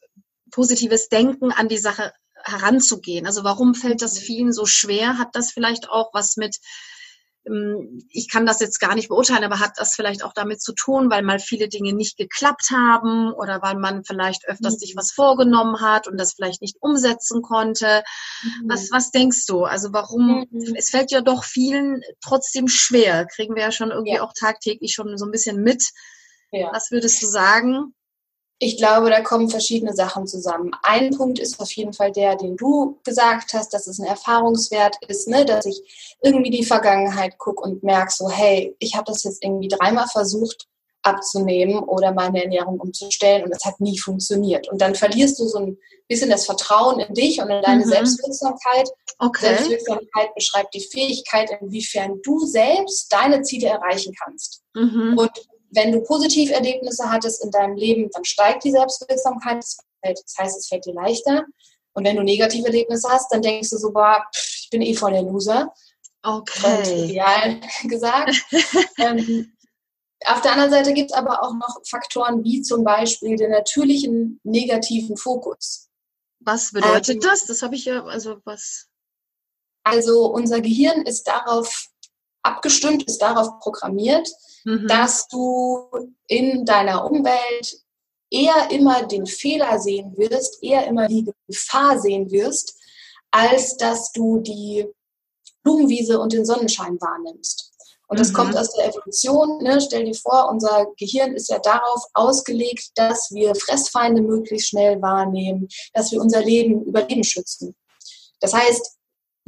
positives 0.52 1.10
Denken 1.10 1.52
an 1.52 1.68
die 1.68 1.78
Sache 1.78 2.14
heranzugehen? 2.44 3.28
Also 3.28 3.44
warum 3.44 3.76
fällt 3.76 4.02
das 4.02 4.16
mhm. 4.16 4.24
vielen 4.24 4.54
so 4.54 4.66
schwer? 4.66 5.18
Hat 5.18 5.30
das 5.34 5.52
vielleicht 5.52 5.90
auch 5.90 6.10
was 6.14 6.36
mit 6.36 6.58
ich 8.10 8.30
kann 8.30 8.46
das 8.46 8.60
jetzt 8.60 8.80
gar 8.80 8.96
nicht 8.96 9.10
beurteilen, 9.10 9.44
aber 9.44 9.60
hat 9.60 9.74
das 9.78 9.96
vielleicht 9.96 10.24
auch 10.24 10.34
damit 10.34 10.62
zu 10.62 10.74
tun, 10.74 11.10
weil 11.10 11.24
mal 11.24 11.40
viele 11.40 11.68
Dinge 11.68 11.94
nicht 11.94 12.18
geklappt 12.18 12.70
haben 12.72 13.32
oder 13.34 13.62
weil 13.62 13.76
man 13.76 14.04
vielleicht 14.04 14.48
öfters 14.48 14.76
mhm. 14.76 14.80
sich 14.80 14.96
was 14.96 15.12
vorgenommen 15.12 15.82
hat 15.82 16.08
und 16.08 16.18
das 16.18 16.34
vielleicht 16.34 16.62
nicht 16.62 16.78
umsetzen 16.80 17.42
konnte. 17.42 18.04
Mhm. 18.44 18.70
Was, 18.70 18.92
was 18.92 19.12
denkst 19.12 19.46
du? 19.48 19.64
Also 19.64 19.94
warum, 19.94 20.46
mhm. 20.50 20.76
es 20.76 20.90
fällt 20.90 21.12
ja 21.12 21.22
doch 21.22 21.44
vielen 21.44 22.02
trotzdem 22.22 22.68
schwer, 22.68 23.26
kriegen 23.26 23.56
wir 23.56 23.64
ja 23.64 23.72
schon 23.72 23.92
irgendwie 23.92 24.16
ja. 24.16 24.24
auch 24.24 24.34
tagtäglich 24.38 24.94
schon 24.94 25.18
so 25.18 25.26
ein 25.26 25.32
bisschen 25.32 25.62
mit. 25.62 25.84
Ja. 26.52 26.72
Was 26.74 26.92
würdest 26.92 27.22
du 27.22 27.28
sagen? 27.28 27.94
Ich 28.60 28.78
glaube, 28.78 29.10
da 29.10 29.22
kommen 29.22 29.50
verschiedene 29.50 29.94
Sachen 29.94 30.28
zusammen. 30.28 30.72
Ein 30.84 31.16
Punkt 31.16 31.40
ist 31.40 31.60
auf 31.60 31.72
jeden 31.72 31.94
Fall 31.94 32.12
der, 32.12 32.36
den 32.36 32.58
du 32.58 33.00
gesagt 33.04 33.54
hast, 33.54 33.74
dass 33.74 33.88
es 33.88 34.00
ein 34.00 34.06
Erfahrungswert 34.06 34.98
ist, 35.08 35.28
ne? 35.28 35.46
dass 35.46 35.66
ich 35.66 36.18
irgendwie 36.22 36.52
die 36.52 36.66
Vergangenheit 36.66 37.38
gucke 37.38 37.64
und 37.64 37.84
merke 37.84 38.12
so, 38.12 38.30
hey, 38.30 38.76
ich 38.80 38.96
habe 38.96 39.06
das 39.06 39.24
jetzt 39.24 39.44
irgendwie 39.44 39.70
dreimal 39.70 40.08
versucht 40.08 40.68
abzunehmen 41.02 41.80
oder 41.80 42.12
meine 42.12 42.44
Ernährung 42.44 42.78
umzustellen 42.80 43.46
und 43.46 43.56
es 43.56 43.64
hat 43.64 43.80
nie 43.80 43.98
funktioniert. 43.98 44.68
Und 44.68 44.82
dann 44.82 44.96
verlierst 44.96 45.40
du 45.40 45.48
so 45.48 45.58
ein 45.58 45.78
bisschen 46.10 46.30
das 46.30 46.46
Vertrauen 46.46 47.00
in 47.00 47.14
dich 47.14 47.42
und 47.42 47.50
in 47.50 47.62
deine 47.62 47.86
mhm. 47.86 47.90
Selbstwirksamkeit 47.90 48.90
Okay. 49.22 49.48
Selbstwirksamkeit 49.48 50.34
beschreibt 50.34 50.74
die 50.74 50.80
Fähigkeit, 50.80 51.52
inwiefern 51.60 52.22
du 52.24 52.40
selbst 52.46 53.12
deine 53.12 53.42
Ziele 53.42 53.68
erreichen 53.68 54.14
kannst. 54.24 54.64
Mhm. 54.74 55.18
Und 55.18 55.32
wenn 55.72 55.92
du 55.92 56.02
positive 56.02 56.54
Erlebnisse 56.54 57.10
hattest 57.10 57.44
in 57.44 57.52
deinem 57.52 57.76
Leben, 57.76 58.10
dann 58.12 58.26
steigt 58.26 58.64
die 58.64 58.72
Selbstwirksamkeit. 58.72 59.64
Das 60.02 60.36
heißt, 60.38 60.58
es 60.58 60.68
fällt 60.68 60.86
dir 60.86 60.94
leichter. 60.94 61.46
Und 61.94 62.06
wenn 62.06 62.16
du 62.16 62.24
negative 62.24 62.68
Erlebnisse 62.68 63.10
hast, 63.10 63.32
dann 63.32 63.42
denkst 63.42 63.70
du 63.70 63.78
so, 63.78 63.92
boah, 63.92 64.24
ich 64.34 64.70
bin 64.72 64.82
eh 64.82 64.96
voll 64.96 65.12
der 65.12 65.24
Loser. 65.24 65.74
Okay. 66.24 67.06
Ideal 67.06 67.60
gesagt. 67.84 68.36
ähm, 68.98 69.52
auf 70.26 70.42
der 70.42 70.52
anderen 70.52 70.72
Seite 70.72 70.94
gibt 70.94 71.12
es 71.12 71.18
aber 71.18 71.44
auch 71.44 71.54
noch 71.54 71.82
Faktoren 71.88 72.44
wie 72.44 72.62
zum 72.62 72.84
Beispiel 72.84 73.38
den 73.38 73.52
natürlichen 73.52 74.40
negativen 74.44 75.16
Fokus. 75.16 75.90
Was 76.40 76.72
bedeutet 76.72 77.16
ähm, 77.16 77.22
das? 77.22 77.46
Das 77.46 77.62
habe 77.62 77.76
ich 77.76 77.86
ja, 77.86 78.04
also 78.04 78.38
was? 78.44 78.88
Also 79.84 80.26
unser 80.28 80.62
Gehirn 80.62 81.04
ist 81.04 81.28
darauf 81.28 81.89
abgestimmt, 82.44 83.04
ist 83.04 83.22
darauf 83.22 83.60
programmiert, 83.60 84.30
mhm. 84.66 84.88
dass 84.88 85.28
du 85.28 85.90
in 86.28 86.66
deiner 86.66 87.06
Umwelt 87.10 87.82
eher 88.32 88.70
immer 88.72 89.06
den 89.06 89.26
Fehler 89.26 89.80
sehen 89.80 90.16
wirst, 90.18 90.62
eher 90.62 90.86
immer 90.88 91.08
die 91.08 91.32
Gefahr 91.48 92.00
sehen 92.00 92.32
wirst, 92.32 92.76
als 93.32 93.78
dass 93.78 94.12
du 94.12 94.40
die 94.40 94.88
Blumenwiese 95.64 96.20
und 96.20 96.34
den 96.34 96.46
Sonnenschein 96.46 97.00
wahrnimmst. 97.02 97.70
Und 98.08 98.20
das 98.20 98.30
mhm. 98.30 98.34
kommt 98.34 98.58
aus 98.58 98.74
der 98.74 98.90
Evolution. 98.90 99.62
Ne? 99.62 99.80
Stell 99.80 100.06
dir 100.06 100.16
vor, 100.16 100.50
unser 100.50 100.88
Gehirn 100.98 101.34
ist 101.34 101.50
ja 101.50 101.60
darauf 101.60 102.04
ausgelegt, 102.14 102.90
dass 102.96 103.30
wir 103.32 103.54
Fressfeinde 103.54 104.22
möglichst 104.22 104.70
schnell 104.70 105.00
wahrnehmen, 105.02 105.68
dass 105.94 106.12
wir 106.12 106.20
unser 106.20 106.42
Leben, 106.42 106.84
Überleben 106.84 107.24
schützen. 107.24 107.76
Das 108.40 108.54
heißt, 108.54 108.99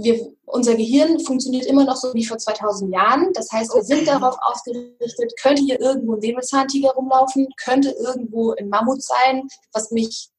wir, 0.04 0.34
unser 0.46 0.76
Gehirn 0.76 1.20
funktioniert 1.20 1.66
immer 1.66 1.86
noch 1.86 1.96
so 1.96 2.14
wie 2.14 2.26
vor 2.26 2.38
2000 2.38 2.94
Jahren. 2.94 3.32
Das 3.34 3.52
heißt, 3.52 3.74
wir 3.74 3.84
sind 3.84 4.08
darauf 4.08 4.38
ausgerichtet, 4.42 5.34
könnte 5.42 5.64
hier 5.64 5.80
irgendwo 5.80 6.16
ein 6.16 6.22
Säbelzahntiger 6.22 6.92
rumlaufen, 6.92 7.48
könnte 7.64 7.92
irgendwo 7.92 8.54
ein 8.54 8.70
Mammut 8.70 9.02
sein, 9.04 9.48
was 9.74 9.92
mich 9.92 10.30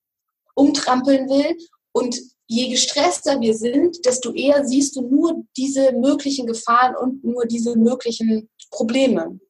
umtrampeln 0.55 1.29
will. 1.29 1.57
Und 1.93 2.19
je 2.47 2.69
gestresster 2.69 3.41
wir 3.41 3.55
sind, 3.55 4.05
desto 4.05 4.33
eher 4.33 4.67
siehst 4.67 4.97
du 4.97 5.03
nur 5.03 5.43
diese 5.57 5.93
möglichen 5.93 6.47
Gefahren 6.47 6.95
und 6.97 7.25
nur 7.25 7.47
diese 7.47 7.77
möglichen 7.77 8.49
Probleme. 8.71 9.41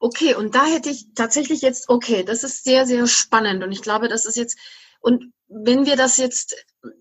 Okay, 0.00 0.34
und 0.34 0.54
da 0.54 0.64
hätte 0.66 0.90
ich 0.90 1.12
tatsächlich 1.14 1.60
jetzt, 1.60 1.88
okay, 1.88 2.24
das 2.24 2.42
ist 2.42 2.64
sehr, 2.64 2.86
sehr 2.86 3.06
spannend. 3.06 3.62
Und 3.62 3.72
ich 3.72 3.82
glaube, 3.82 4.08
das 4.08 4.24
ist 4.24 4.36
jetzt, 4.36 4.58
und 5.00 5.32
wenn 5.50 5.84
wir 5.84 5.96
das 5.96 6.16
jetzt 6.16 6.56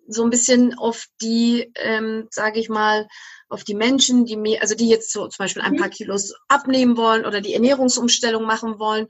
so 0.07 0.23
ein 0.23 0.29
bisschen 0.29 0.77
auf 0.77 1.05
die, 1.21 1.71
ähm, 1.75 2.27
sage 2.31 2.59
ich 2.59 2.67
mal, 2.67 3.07
auf 3.47 3.63
die 3.63 3.75
Menschen, 3.75 4.25
die 4.25 4.38
mir, 4.38 4.62
also 4.62 4.75
die 4.75 4.89
jetzt 4.89 5.12
so 5.12 5.27
zum 5.27 5.43
Beispiel 5.43 5.62
ein 5.62 5.77
paar 5.77 5.88
mhm. 5.88 5.93
Kilos 5.93 6.33
abnehmen 6.47 6.97
wollen 6.97 7.25
oder 7.25 7.41
die 7.41 7.53
Ernährungsumstellung 7.53 8.43
machen 8.43 8.79
wollen, 8.79 9.07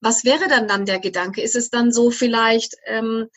was 0.00 0.24
wäre 0.24 0.48
dann 0.48 0.68
dann 0.68 0.86
der 0.86 0.98
Gedanke? 0.98 1.42
Ist 1.42 1.56
es 1.56 1.70
dann 1.70 1.92
so 1.92 2.10
vielleicht, 2.10 2.74
ähm, 2.86 3.28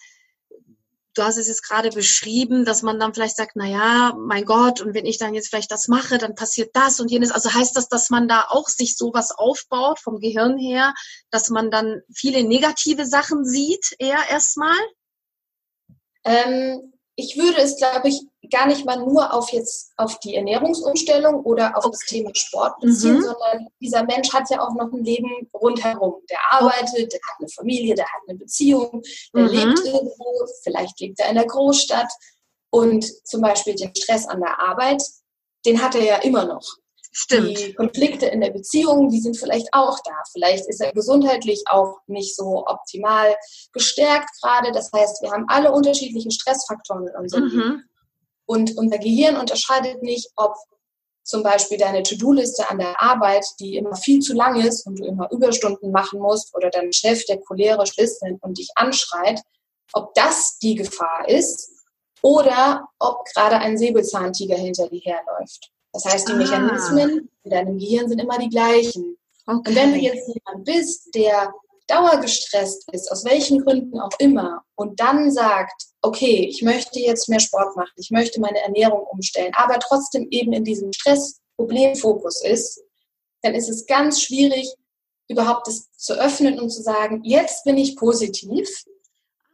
du 1.16 1.24
hast 1.24 1.38
es 1.38 1.48
jetzt 1.48 1.68
gerade 1.68 1.90
beschrieben, 1.90 2.66
dass 2.66 2.82
man 2.82 3.00
dann 3.00 3.14
vielleicht 3.14 3.36
sagt, 3.36 3.52
na 3.56 3.68
ja, 3.68 4.14
mein 4.18 4.46
Gott, 4.46 4.82
und 4.82 4.96
wenn 4.96 5.06
ich 5.06 5.20
dann 5.20 5.36
jetzt 5.36 5.50
vielleicht 5.50 5.72
das 5.72 5.88
mache, 5.88 6.18
dann 6.18 6.36
passiert 6.36 6.76
das 6.76 7.00
und 7.00 7.12
jenes. 7.12 7.32
Also 7.32 7.54
heißt 7.54 7.76
das, 7.76 7.88
dass 7.88 8.10
man 8.10 8.28
da 8.28 8.48
auch 8.50 8.68
sich 8.68 8.98
sowas 8.98 9.32
aufbaut 9.32 10.00
vom 10.00 10.20
Gehirn 10.20 10.58
her, 10.58 10.94
dass 11.30 11.50
man 11.50 11.70
dann 11.70 12.02
viele 12.14 12.44
negative 12.44 13.06
Sachen 13.06 13.46
sieht, 13.46 13.96
eher 14.00 14.30
erstmal? 14.30 14.78
Ähm, 16.26 16.94
ich 17.16 17.38
würde 17.38 17.62
es, 17.62 17.78
glaube 17.78 18.10
ich, 18.10 18.22
gar 18.50 18.66
nicht 18.68 18.86
mal 18.86 18.98
nur 18.98 19.34
auf 19.34 19.52
jetzt 19.52 19.94
auf 19.98 20.20
die 20.20 20.36
Ernährungsumstellung 20.36 21.44
oder 21.44 21.78
auf 21.78 21.86
okay. 21.86 21.92
das 21.92 22.10
Thema 22.10 22.32
Sport 22.34 22.80
beziehen, 22.80 23.18
mhm. 23.18 23.22
sondern 23.22 23.68
dieser 23.80 24.04
Mensch 24.04 24.34
hat 24.34 24.50
ja 24.50 24.62
auch 24.62 24.74
noch 24.74 24.92
ein 24.92 25.04
Leben 25.04 25.30
rundherum. 25.54 26.16
Der 26.30 26.40
arbeitet, 26.50 27.14
der 27.14 27.20
hat 27.20 27.40
eine 27.40 27.50
Familie, 27.50 27.96
der 27.96 28.06
hat 28.06 28.22
eine 28.28 28.38
Beziehung, 28.38 29.04
der 29.34 29.44
mhm. 29.44 29.50
lebt 29.50 29.80
irgendwo, 29.86 30.48
vielleicht 30.64 31.00
lebt 31.00 31.20
er 31.20 31.30
in 31.30 31.36
der 31.36 31.46
Großstadt 31.46 32.12
und 32.72 33.06
zum 33.28 33.42
Beispiel 33.42 33.76
den 33.76 33.96
Stress 33.96 34.28
an 34.28 34.42
der 34.42 34.60
Arbeit, 34.60 35.04
den 35.66 35.82
hat 35.82 35.96
er 35.96 36.04
ja 36.04 36.16
immer 36.18 36.46
noch. 36.46 36.66
Stimmt. 37.16 37.60
Die 37.60 37.74
Konflikte 37.76 38.26
in 38.26 38.42
der 38.42 38.50
Beziehung, 38.50 39.08
die 39.10 39.20
sind 39.20 39.38
vielleicht 39.38 39.68
auch 39.72 40.00
da. 40.04 40.16
Vielleicht 40.32 40.68
ist 40.68 40.82
er 40.82 40.92
gesundheitlich 40.94 41.64
auch 41.68 42.00
nicht 42.08 42.36
so 42.36 42.66
optimal 42.66 43.36
gestärkt 43.72 44.30
gerade. 44.42 44.72
Das 44.72 44.92
heißt, 44.92 45.22
wir 45.22 45.30
haben 45.30 45.46
alle 45.48 45.72
unterschiedlichen 45.72 46.32
Stressfaktoren 46.32 47.08
in 47.08 47.16
unserem 47.16 47.44
mhm. 47.44 47.50
Leben. 47.50 47.90
Und 48.46 48.78
unser 48.78 48.98
Gehirn 48.98 49.38
unterscheidet 49.38 50.02
nicht, 50.02 50.32
ob 50.36 50.56
zum 51.24 51.44
Beispiel 51.44 51.78
deine 51.78 52.02
To-Do-Liste 52.02 52.70
an 52.70 52.80
der 52.80 53.00
Arbeit, 53.02 53.46
die 53.60 53.78
immer 53.78 53.96
viel 53.96 54.20
zu 54.20 54.34
lang 54.34 54.60
ist 54.60 54.86
und 54.88 55.00
du 55.00 55.06
immer 55.06 55.32
Überstunden 55.32 55.92
machen 55.92 56.20
musst 56.20 56.54
oder 56.56 56.72
dein 56.72 56.92
Chef, 56.92 57.24
der 57.26 57.40
cholerisch 57.40 57.98
ist 57.98 58.24
und 58.42 58.58
dich 58.58 58.72
anschreit, 58.76 59.40
ob 59.94 60.16
das 60.16 60.58
die 60.58 60.76
Gefahr 60.76 61.30
ist 61.30 61.70
oder 62.24 62.88
ob 62.98 63.24
gerade 63.26 63.58
ein 63.58 63.78
Säbelzahntiger 63.78 64.58
hinter 64.58 64.90
dir 64.90 65.02
herläuft. 65.02 65.73
Das 65.94 66.06
heißt, 66.06 66.28
die 66.28 66.34
ah. 66.34 66.38
Mechanismen 66.38 67.30
in 67.44 67.50
deinem 67.50 67.78
Gehirn 67.78 68.10
sind 68.10 68.20
immer 68.20 68.38
die 68.40 68.50
gleichen. 68.50 69.18
Okay. 69.46 69.70
Und 69.70 69.76
wenn 69.76 69.94
du 69.94 70.00
jetzt 70.00 70.28
jemand 70.28 70.66
bist, 70.66 71.14
der 71.16 71.54
dauergestresst 71.88 72.92
ist, 72.94 73.12
aus 73.12 73.26
welchen 73.26 73.64
Gründen 73.64 74.00
auch 74.00 74.18
immer, 74.20 74.64
und 74.76 75.00
dann 75.00 75.32
sagt, 75.32 75.84
okay, 76.02 76.48
ich 76.50 76.62
möchte 76.62 77.00
jetzt 77.00 77.30
mehr 77.30 77.40
Sport 77.40 77.76
machen, 77.76 77.92
ich 77.98 78.10
möchte 78.10 78.40
meine 78.40 78.60
Ernährung 78.60 79.06
umstellen, 79.12 79.52
aber 79.56 79.80
trotzdem 79.80 80.28
eben 80.32 80.54
in 80.54 80.64
diesem 80.64 80.92
Stress-Problemfokus 80.94 82.44
ist, 82.44 82.82
dann 83.42 83.54
ist 83.54 83.70
es 83.70 83.86
ganz 83.86 84.22
schwierig, 84.22 84.74
überhaupt 85.28 85.68
das 85.68 85.92
zu 85.92 86.14
öffnen 86.14 86.60
und 86.60 86.70
zu 86.70 86.82
sagen, 86.82 87.22
jetzt 87.24 87.64
bin 87.66 87.78
ich 87.78 87.96
positiv, 87.96 88.84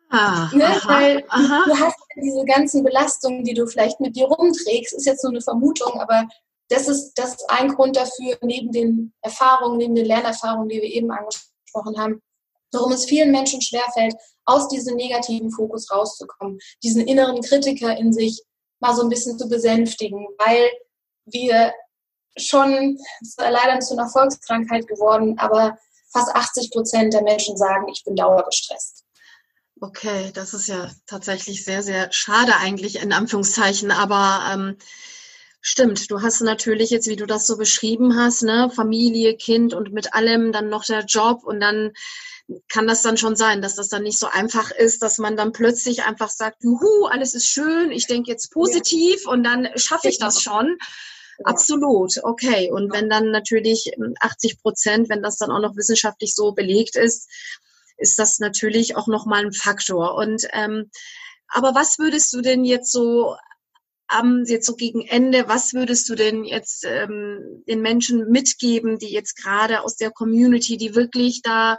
Ah, 0.09 0.49
ne? 0.53 0.65
aha, 0.65 0.89
Weil 0.89 1.23
aha. 1.29 1.63
du 1.65 1.79
hast 1.79 1.97
diese 2.15 2.43
ganzen 2.45 2.83
Belastungen, 2.83 3.43
die 3.43 3.53
du 3.53 3.67
vielleicht 3.67 3.99
mit 3.99 4.15
dir 4.15 4.25
rumträgst, 4.25 4.93
ist 4.93 5.05
jetzt 5.05 5.23
nur 5.23 5.31
eine 5.31 5.41
Vermutung, 5.41 5.99
aber 5.99 6.27
das 6.69 6.87
ist, 6.87 7.13
das 7.13 7.35
ist 7.35 7.49
ein 7.49 7.69
Grund 7.69 7.95
dafür, 7.95 8.37
neben 8.41 8.71
den 8.71 9.13
Erfahrungen, 9.21 9.77
neben 9.77 9.95
den 9.95 10.05
Lernerfahrungen, 10.05 10.69
die 10.69 10.81
wir 10.81 10.83
eben 10.83 11.11
angesprochen 11.11 11.97
haben, 11.97 12.21
warum 12.71 12.91
es 12.91 13.05
vielen 13.05 13.31
Menschen 13.31 13.61
schwerfällt, 13.61 14.15
aus 14.45 14.67
diesem 14.67 14.95
negativen 14.95 15.51
Fokus 15.51 15.91
rauszukommen, 15.91 16.59
diesen 16.83 17.07
inneren 17.07 17.41
Kritiker 17.41 17.95
in 17.97 18.13
sich 18.13 18.43
mal 18.79 18.95
so 18.95 19.03
ein 19.03 19.09
bisschen 19.09 19.37
zu 19.37 19.47
besänftigen, 19.47 20.27
weil 20.37 20.69
wir 21.25 21.73
schon, 22.37 22.97
es 23.21 23.29
ist 23.29 23.39
leider 23.39 23.79
zu 23.79 23.93
einer 23.93 24.09
Volkskrankheit 24.09 24.87
geworden, 24.87 25.37
aber 25.37 25.77
fast 26.11 26.35
80 26.35 26.71
Prozent 26.71 27.13
der 27.13 27.23
Menschen 27.23 27.57
sagen, 27.57 27.87
ich 27.89 28.03
bin 28.03 28.15
dauergestresst. 28.15 29.03
Okay, 29.81 30.31
das 30.33 30.53
ist 30.53 30.67
ja 30.67 30.91
tatsächlich 31.07 31.63
sehr, 31.63 31.83
sehr 31.83 32.11
schade 32.11 32.57
eigentlich 32.57 33.01
in 33.01 33.13
Anführungszeichen, 33.13 33.91
aber 33.91 34.41
ähm, 34.51 34.77
stimmt, 35.61 36.11
du 36.11 36.21
hast 36.21 36.41
natürlich 36.41 36.89
jetzt, 36.89 37.07
wie 37.07 37.15
du 37.15 37.25
das 37.25 37.47
so 37.47 37.57
beschrieben 37.57 38.17
hast, 38.17 38.43
ne, 38.43 38.69
Familie, 38.75 39.37
Kind 39.37 39.73
und 39.73 39.93
mit 39.93 40.13
allem 40.13 40.51
dann 40.51 40.67
noch 40.67 40.83
der 40.83 41.05
Job 41.05 41.43
und 41.45 41.61
dann 41.61 41.93
kann 42.67 42.87
das 42.87 43.03
dann 43.03 43.15
schon 43.15 43.35
sein, 43.35 43.61
dass 43.61 43.75
das 43.75 43.89
dann 43.89 44.03
nicht 44.03 44.19
so 44.19 44.27
einfach 44.27 44.71
ist, 44.71 45.01
dass 45.01 45.17
man 45.17 45.37
dann 45.37 45.53
plötzlich 45.53 46.03
einfach 46.03 46.29
sagt, 46.29 46.63
juhu, 46.63 47.05
alles 47.05 47.33
ist 47.33 47.45
schön, 47.45 47.91
ich 47.91 48.07
denke 48.07 48.31
jetzt 48.31 48.51
positiv 48.51 49.23
ja. 49.25 49.31
und 49.31 49.43
dann 49.43 49.69
schaffe 49.75 50.09
ich 50.09 50.19
das 50.19 50.43
genau. 50.43 50.57
schon. 50.57 50.77
Ja. 51.39 51.45
Absolut, 51.45 52.15
okay. 52.23 52.69
Und 52.69 52.91
wenn 52.91 53.09
dann 53.09 53.31
natürlich 53.31 53.93
80 54.19 54.51
ähm, 54.51 54.57
Prozent, 54.61 55.09
wenn 55.09 55.23
das 55.23 55.37
dann 55.37 55.51
auch 55.51 55.61
noch 55.61 55.77
wissenschaftlich 55.77 56.35
so 56.35 56.51
belegt 56.51 56.97
ist, 56.97 57.29
ist 57.99 58.19
das 58.19 58.39
natürlich 58.39 58.95
auch 58.95 59.07
nochmal 59.07 59.45
ein 59.45 59.53
Faktor. 59.53 60.15
Und 60.15 60.47
ähm, 60.53 60.89
aber 61.49 61.73
was 61.75 61.99
würdest 61.99 62.31
du 62.33 62.41
denn 62.41 62.63
jetzt 62.63 62.91
so 62.91 63.35
am 64.09 64.43
jetzt 64.45 64.65
so 64.65 64.75
gegen 64.75 65.01
Ende, 65.01 65.47
was 65.47 65.73
würdest 65.73 66.09
du 66.09 66.15
denn 66.15 66.43
jetzt 66.43 66.83
ähm, 66.85 67.63
den 67.67 67.81
Menschen 67.81 68.29
mitgeben, 68.29 68.97
die 68.97 69.11
jetzt 69.11 69.35
gerade 69.35 69.81
aus 69.83 69.95
der 69.95 70.11
Community, 70.11 70.77
die 70.77 70.95
wirklich 70.95 71.41
da 71.43 71.77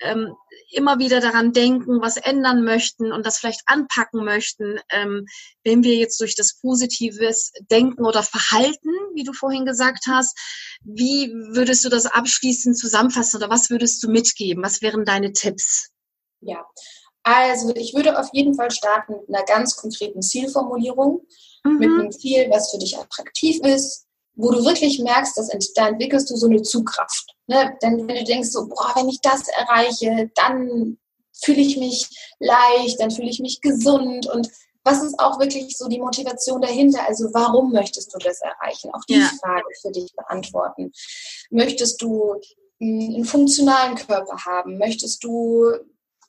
ähm, 0.00 0.34
immer 0.70 0.98
wieder 0.98 1.20
daran 1.20 1.52
denken, 1.52 2.02
was 2.02 2.16
ändern 2.16 2.64
möchten 2.64 3.12
und 3.12 3.24
das 3.24 3.38
vielleicht 3.38 3.62
anpacken 3.66 4.24
möchten, 4.24 4.78
ähm, 4.90 5.26
wenn 5.64 5.82
wir 5.82 5.96
jetzt 5.96 6.20
durch 6.20 6.34
das 6.34 6.58
positives 6.60 7.52
Denken 7.70 8.04
oder 8.04 8.22
Verhalten, 8.22 8.90
wie 9.14 9.24
du 9.24 9.32
vorhin 9.32 9.64
gesagt 9.64 10.06
hast, 10.08 10.36
wie 10.82 11.32
würdest 11.52 11.84
du 11.84 11.88
das 11.88 12.06
abschließend 12.06 12.76
zusammenfassen 12.76 13.38
oder 13.38 13.50
was 13.50 13.70
würdest 13.70 14.02
du 14.02 14.10
mitgeben? 14.10 14.62
Was 14.62 14.82
wären 14.82 15.04
deine 15.04 15.32
Tipps? 15.32 15.90
Ja, 16.40 16.64
also 17.22 17.74
ich 17.74 17.94
würde 17.94 18.18
auf 18.18 18.28
jeden 18.32 18.54
Fall 18.54 18.70
starten 18.70 19.14
mit 19.14 19.28
einer 19.28 19.44
ganz 19.44 19.76
konkreten 19.76 20.22
Zielformulierung, 20.22 21.22
mhm. 21.64 21.78
mit 21.78 21.88
einem 21.88 22.12
Ziel, 22.12 22.48
was 22.50 22.70
für 22.70 22.78
dich 22.78 22.98
attraktiv 22.98 23.60
ist, 23.64 24.06
wo 24.34 24.50
du 24.50 24.64
wirklich 24.64 25.00
merkst, 25.00 25.36
dass 25.36 25.50
da 25.74 25.88
entwickelst 25.88 26.30
du 26.30 26.36
so 26.36 26.46
eine 26.46 26.62
Zugkraft. 26.62 27.34
Ne? 27.46 27.76
Denn 27.82 28.06
wenn 28.06 28.16
du 28.16 28.24
denkst, 28.24 28.50
so, 28.50 28.68
boah, 28.68 28.92
wenn 28.94 29.08
ich 29.08 29.20
das 29.20 29.48
erreiche, 29.48 30.30
dann 30.34 30.98
fühle 31.32 31.60
ich 31.60 31.76
mich 31.76 32.08
leicht, 32.38 33.00
dann 33.00 33.10
fühle 33.10 33.30
ich 33.30 33.40
mich 33.40 33.60
gesund 33.60 34.26
und 34.26 34.48
was 34.84 35.02
ist 35.02 35.18
auch 35.18 35.38
wirklich 35.38 35.76
so 35.76 35.88
die 35.88 36.00
Motivation 36.00 36.62
dahinter? 36.62 37.06
Also 37.06 37.28
warum 37.32 37.72
möchtest 37.72 38.14
du 38.14 38.18
das 38.18 38.40
erreichen? 38.40 38.90
Auch 38.94 39.04
die 39.08 39.18
ja. 39.18 39.30
Frage 39.40 39.66
für 39.82 39.90
dich 39.90 40.14
beantworten. 40.16 40.92
Möchtest 41.50 42.00
du 42.00 42.40
einen 42.80 43.24
funktionalen 43.24 43.96
Körper 43.96 44.46
haben? 44.46 44.78
Möchtest 44.78 45.22
du 45.24 45.72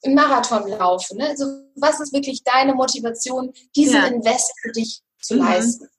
einen 0.03 0.15
Marathon 0.15 0.67
laufen? 0.69 1.17
Ne? 1.17 1.29
Also 1.29 1.45
was 1.75 1.99
ist 1.99 2.13
wirklich 2.13 2.43
deine 2.43 2.73
Motivation, 2.73 3.53
diesen 3.75 3.95
ja. 3.95 4.07
Invest 4.07 4.51
für 4.61 4.71
dich 4.71 5.01
zu 5.21 5.35
mhm. 5.35 5.41
leisten? 5.41 5.89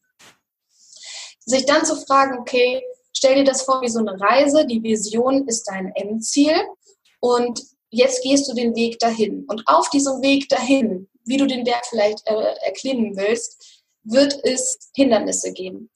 Sich 1.45 1.67
dann 1.67 1.85
zu 1.85 1.97
fragen, 1.97 2.39
okay, 2.39 2.83
stell 3.13 3.35
dir 3.37 3.45
das 3.45 3.63
vor 3.63 3.83
wie 3.83 3.89
so 3.89 3.99
eine 3.99 4.21
Reise, 4.21 4.67
die 4.67 4.83
Vision 4.83 5.47
ist 5.49 5.65
dein 5.65 5.93
Endziel 5.95 6.55
und 7.21 7.63
jetzt 7.91 8.23
gehst 8.23 8.49
du 8.49 8.55
den 8.55 8.75
Weg 8.77 8.99
dahin. 8.99 9.45
Und 9.49 9.67
auf 9.67 9.91
diesem 9.91 10.23
Weg 10.23 10.49
dahin 10.49 11.09
wie 11.25 11.37
du 11.37 11.47
den 11.47 11.65
Berg 11.65 11.87
vielleicht 11.87 12.27
äh, 12.27 12.55
erklimmen 12.63 13.17
willst, 13.17 13.83
wird 14.03 14.39
es 14.45 14.91
Hindernisse 14.95 15.53
geben. 15.53 15.91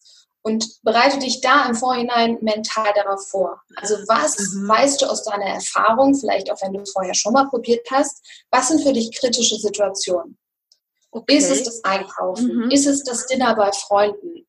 Und 0.47 0.83
bereite 0.83 1.19
dich 1.19 1.41
da 1.41 1.67
im 1.67 1.75
Vorhinein 1.75 2.37
mental 2.43 2.93
darauf 2.95 3.29
vor. 3.29 3.63
Also 3.77 3.95
was 4.07 4.39
mhm. 4.53 4.69
weißt 4.69 5.01
du 5.01 5.07
aus 5.07 5.25
deiner 5.25 5.47
Erfahrung, 5.47 6.15
vielleicht 6.15 6.53
auch 6.53 6.61
wenn 6.61 6.75
du 6.75 6.81
es 6.81 6.93
vorher 6.93 7.15
schon 7.15 7.33
mal 7.33 7.49
probiert 7.49 7.87
hast, 7.91 8.23
was 8.51 8.69
sind 8.69 8.83
für 8.83 8.93
dich 8.93 9.11
kritische 9.19 9.57
Situationen? 9.57 10.39
Okay. 11.11 11.39
Ist 11.39 11.51
es 11.51 11.63
das 11.63 11.83
Einkaufen? 11.85 12.57
Mhm. 12.57 12.71
Ist 12.71 12.87
es 12.87 13.05
das 13.05 13.27
Dinner 13.27 13.55
bei 13.57 13.73
Freunden? 13.73 14.47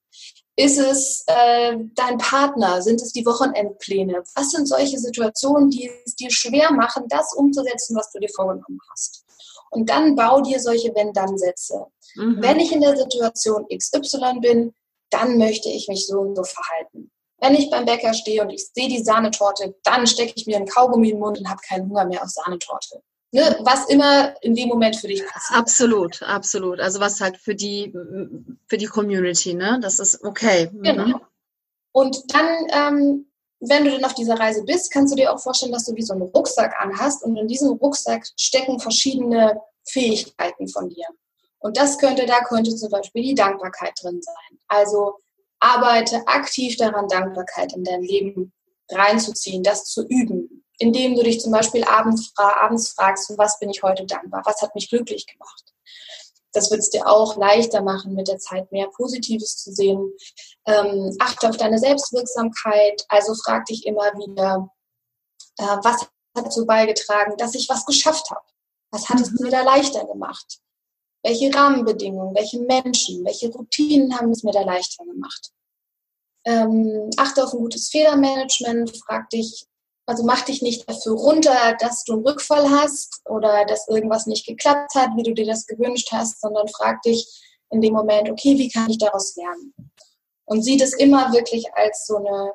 Ist 0.57 0.79
es 0.79 1.23
äh, 1.27 1.77
dein 1.95 2.17
Partner? 2.17 2.81
Sind 2.81 3.01
es 3.01 3.11
die 3.11 3.25
Wochenendpläne? 3.25 4.23
Was 4.35 4.51
sind 4.51 4.67
solche 4.67 4.97
Situationen, 4.97 5.69
die 5.69 5.91
es 6.05 6.15
dir 6.15 6.31
schwer 6.31 6.71
machen, 6.71 7.05
das 7.07 7.33
umzusetzen, 7.35 7.95
was 7.95 8.11
du 8.11 8.19
dir 8.19 8.29
vorgenommen 8.29 8.79
hast? 8.91 9.25
Und 9.69 9.89
dann 9.89 10.15
bau 10.15 10.41
dir 10.41 10.59
solche 10.59 10.93
Wenn-Dann-Sätze. 10.95 11.85
Mhm. 12.15 12.41
Wenn 12.41 12.59
ich 12.59 12.71
in 12.71 12.81
der 12.81 12.95
Situation 12.97 13.65
XY 13.67 14.39
bin, 14.39 14.73
dann 15.15 15.37
möchte 15.37 15.69
ich 15.69 15.87
mich 15.87 16.07
so 16.07 16.19
und 16.19 16.35
so 16.35 16.43
verhalten. 16.43 17.11
Wenn 17.39 17.55
ich 17.55 17.69
beim 17.69 17.85
Bäcker 17.85 18.13
stehe 18.13 18.41
und 18.41 18.49
ich 18.49 18.67
sehe 18.73 18.87
die 18.87 19.03
Sahnetorte, 19.03 19.75
dann 19.83 20.07
stecke 20.07 20.33
ich 20.35 20.47
mir 20.47 20.57
einen 20.57 20.67
Kaugummi 20.67 21.09
in 21.09 21.15
den 21.15 21.19
Mund 21.19 21.37
und 21.37 21.49
habe 21.49 21.59
keinen 21.67 21.89
Hunger 21.89 22.05
mehr 22.05 22.23
auf 22.23 22.29
Sahnetorte. 22.29 23.01
Ne? 23.31 23.57
Was 23.61 23.85
immer 23.89 24.33
in 24.41 24.55
dem 24.55 24.69
Moment 24.69 24.95
für 24.95 25.07
dich 25.07 25.25
passt. 25.25 25.51
Absolut, 25.51 26.23
absolut. 26.23 26.79
Also 26.79 26.99
was 26.99 27.19
halt 27.19 27.37
für 27.37 27.55
die, 27.55 27.93
für 28.67 28.77
die 28.77 28.85
Community, 28.85 29.53
ne? 29.53 29.79
Das 29.81 29.99
ist 29.99 30.23
okay. 30.23 30.69
Mhm. 30.71 30.83
Genau. 30.83 31.19
Und 31.91 32.33
dann 32.33 32.67
ähm, 32.73 33.27
wenn 33.69 33.85
du 33.85 33.91
dann 33.91 34.05
auf 34.05 34.13
dieser 34.13 34.39
Reise 34.39 34.63
bist, 34.63 34.91
kannst 34.91 35.13
du 35.13 35.17
dir 35.17 35.33
auch 35.33 35.39
vorstellen, 35.39 35.71
dass 35.71 35.85
du 35.85 35.95
wie 35.95 36.01
so 36.01 36.13
einen 36.13 36.23
Rucksack 36.23 36.75
anhast 36.79 37.23
und 37.23 37.35
in 37.37 37.47
diesem 37.47 37.71
Rucksack 37.73 38.25
stecken 38.39 38.79
verschiedene 38.79 39.59
Fähigkeiten 39.87 40.67
von 40.67 40.89
dir. 40.89 41.05
Und 41.59 41.77
das 41.77 41.97
könnte, 41.97 42.25
da 42.25 42.41
könnte 42.41 42.75
zum 42.75 42.89
Beispiel 42.89 43.23
die 43.23 43.35
Dankbarkeit 43.35 43.93
drin 44.01 44.21
sein. 44.21 44.59
Also 44.67 45.17
arbeite 45.59 46.27
aktiv 46.27 46.77
daran, 46.77 47.07
Dankbarkeit 47.07 47.73
in 47.73 47.83
dein 47.83 48.03
Leben 48.03 48.53
reinzuziehen, 48.89 49.63
das 49.63 49.85
zu 49.85 50.05
üben, 50.07 50.63
indem 50.77 51.15
du 51.15 51.23
dich 51.23 51.41
zum 51.41 51.51
Beispiel 51.51 51.83
abends, 51.83 52.31
abends 52.35 52.89
fragst, 52.89 53.33
was 53.37 53.59
bin 53.59 53.69
ich 53.69 53.81
heute 53.81 54.05
dankbar, 54.05 54.41
was 54.45 54.61
hat 54.61 54.75
mich 54.75 54.89
glücklich 54.89 55.25
gemacht. 55.25 55.73
Das 56.55 56.71
wird 56.71 56.79
es 56.79 56.89
dir 56.89 57.05
auch 57.07 57.35
leichter 57.35 57.81
machen, 57.81 58.13
mit 58.13 58.29
der 58.29 58.39
Zeit 58.39 58.71
mehr 58.71 58.87
Positives 58.87 59.57
zu 59.57 59.73
sehen. 59.73 60.13
Ähm, 60.65 61.15
achte 61.19 61.49
auf 61.49 61.57
deine 61.57 61.79
Selbstwirksamkeit. 61.79 63.05
Also 63.09 63.35
frag 63.35 63.65
dich 63.65 63.85
immer 63.85 64.13
wieder, 64.13 64.69
äh, 65.57 65.77
was 65.83 66.01
hat 66.01 66.09
dazu 66.33 66.65
beigetragen, 66.65 67.35
dass 67.37 67.55
ich 67.55 67.67
was 67.67 67.85
geschafft 67.85 68.29
habe? 68.31 68.45
Was 68.91 69.09
hat 69.09 69.19
es 69.19 69.31
mhm. 69.31 69.37
mir 69.41 69.51
da 69.51 69.63
leichter 69.63 70.05
gemacht? 70.05 70.59
Welche 71.25 71.51
Rahmenbedingungen, 71.51 72.35
welche 72.35 72.59
Menschen, 72.59 73.25
welche 73.25 73.51
Routinen 73.51 74.15
haben 74.15 74.29
es 74.29 74.43
mir 74.43 74.51
da 74.51 74.61
leichter 74.61 75.03
gemacht? 75.05 75.51
Ähm, 76.45 77.09
achte 77.17 77.43
auf 77.43 77.51
ein 77.51 77.61
gutes 77.61 77.89
Fehlermanagement. 77.89 78.95
Frag 79.03 79.31
dich, 79.31 79.65
also 80.05 80.23
mach 80.23 80.41
dich 80.41 80.61
nicht 80.61 80.87
dafür 80.87 81.13
runter, 81.13 81.75
dass 81.79 82.03
du 82.03 82.13
einen 82.13 82.27
Rückfall 82.27 82.69
hast 82.69 83.21
oder 83.25 83.65
dass 83.65 83.87
irgendwas 83.87 84.27
nicht 84.27 84.45
geklappt 84.45 84.93
hat, 84.93 85.09
wie 85.15 85.23
du 85.23 85.33
dir 85.33 85.47
das 85.47 85.65
gewünscht 85.65 86.09
hast, 86.11 86.41
sondern 86.41 86.67
frag 86.67 87.01
dich 87.01 87.27
in 87.71 87.81
dem 87.81 87.93
Moment, 87.93 88.29
okay, 88.29 88.55
wie 88.59 88.69
kann 88.69 88.87
ich 88.91 88.99
daraus 88.99 89.35
lernen? 89.35 89.73
Und 90.45 90.61
sieh 90.61 90.77
das 90.77 90.93
immer 90.93 91.33
wirklich 91.33 91.65
als 91.73 92.05
so 92.05 92.17
eine, 92.17 92.53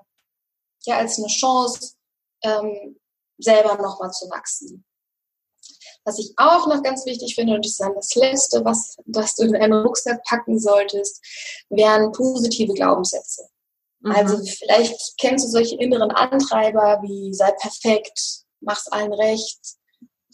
ja, 0.84 0.98
als 0.98 1.18
eine 1.18 1.26
Chance, 1.26 1.94
ähm, 2.44 3.00
selber 3.36 3.82
nochmal 3.82 4.12
zu 4.12 4.30
wachsen. 4.30 4.84
Was 6.04 6.18
ich 6.18 6.32
auch 6.36 6.66
noch 6.66 6.82
ganz 6.82 7.04
wichtig 7.04 7.34
finde, 7.34 7.54
und 7.54 7.64
das 7.64 7.72
ist 7.72 7.80
dann 7.80 7.94
das 7.94 8.14
Letzte, 8.14 8.64
was, 8.64 8.96
was 9.06 9.34
du 9.34 9.44
in 9.44 9.56
einen 9.56 9.72
Rucksack 9.72 10.22
packen 10.24 10.58
solltest, 10.58 11.22
wären 11.68 12.12
positive 12.12 12.72
Glaubenssätze. 12.72 13.48
Mhm. 14.00 14.12
Also 14.12 14.38
vielleicht 14.38 15.18
kennst 15.18 15.44
du 15.44 15.50
solche 15.50 15.76
inneren 15.76 16.10
Antreiber 16.10 17.00
wie 17.02 17.32
sei 17.34 17.52
perfekt, 17.60 18.44
mach's 18.60 18.88
allen 18.88 19.12
recht. 19.12 19.58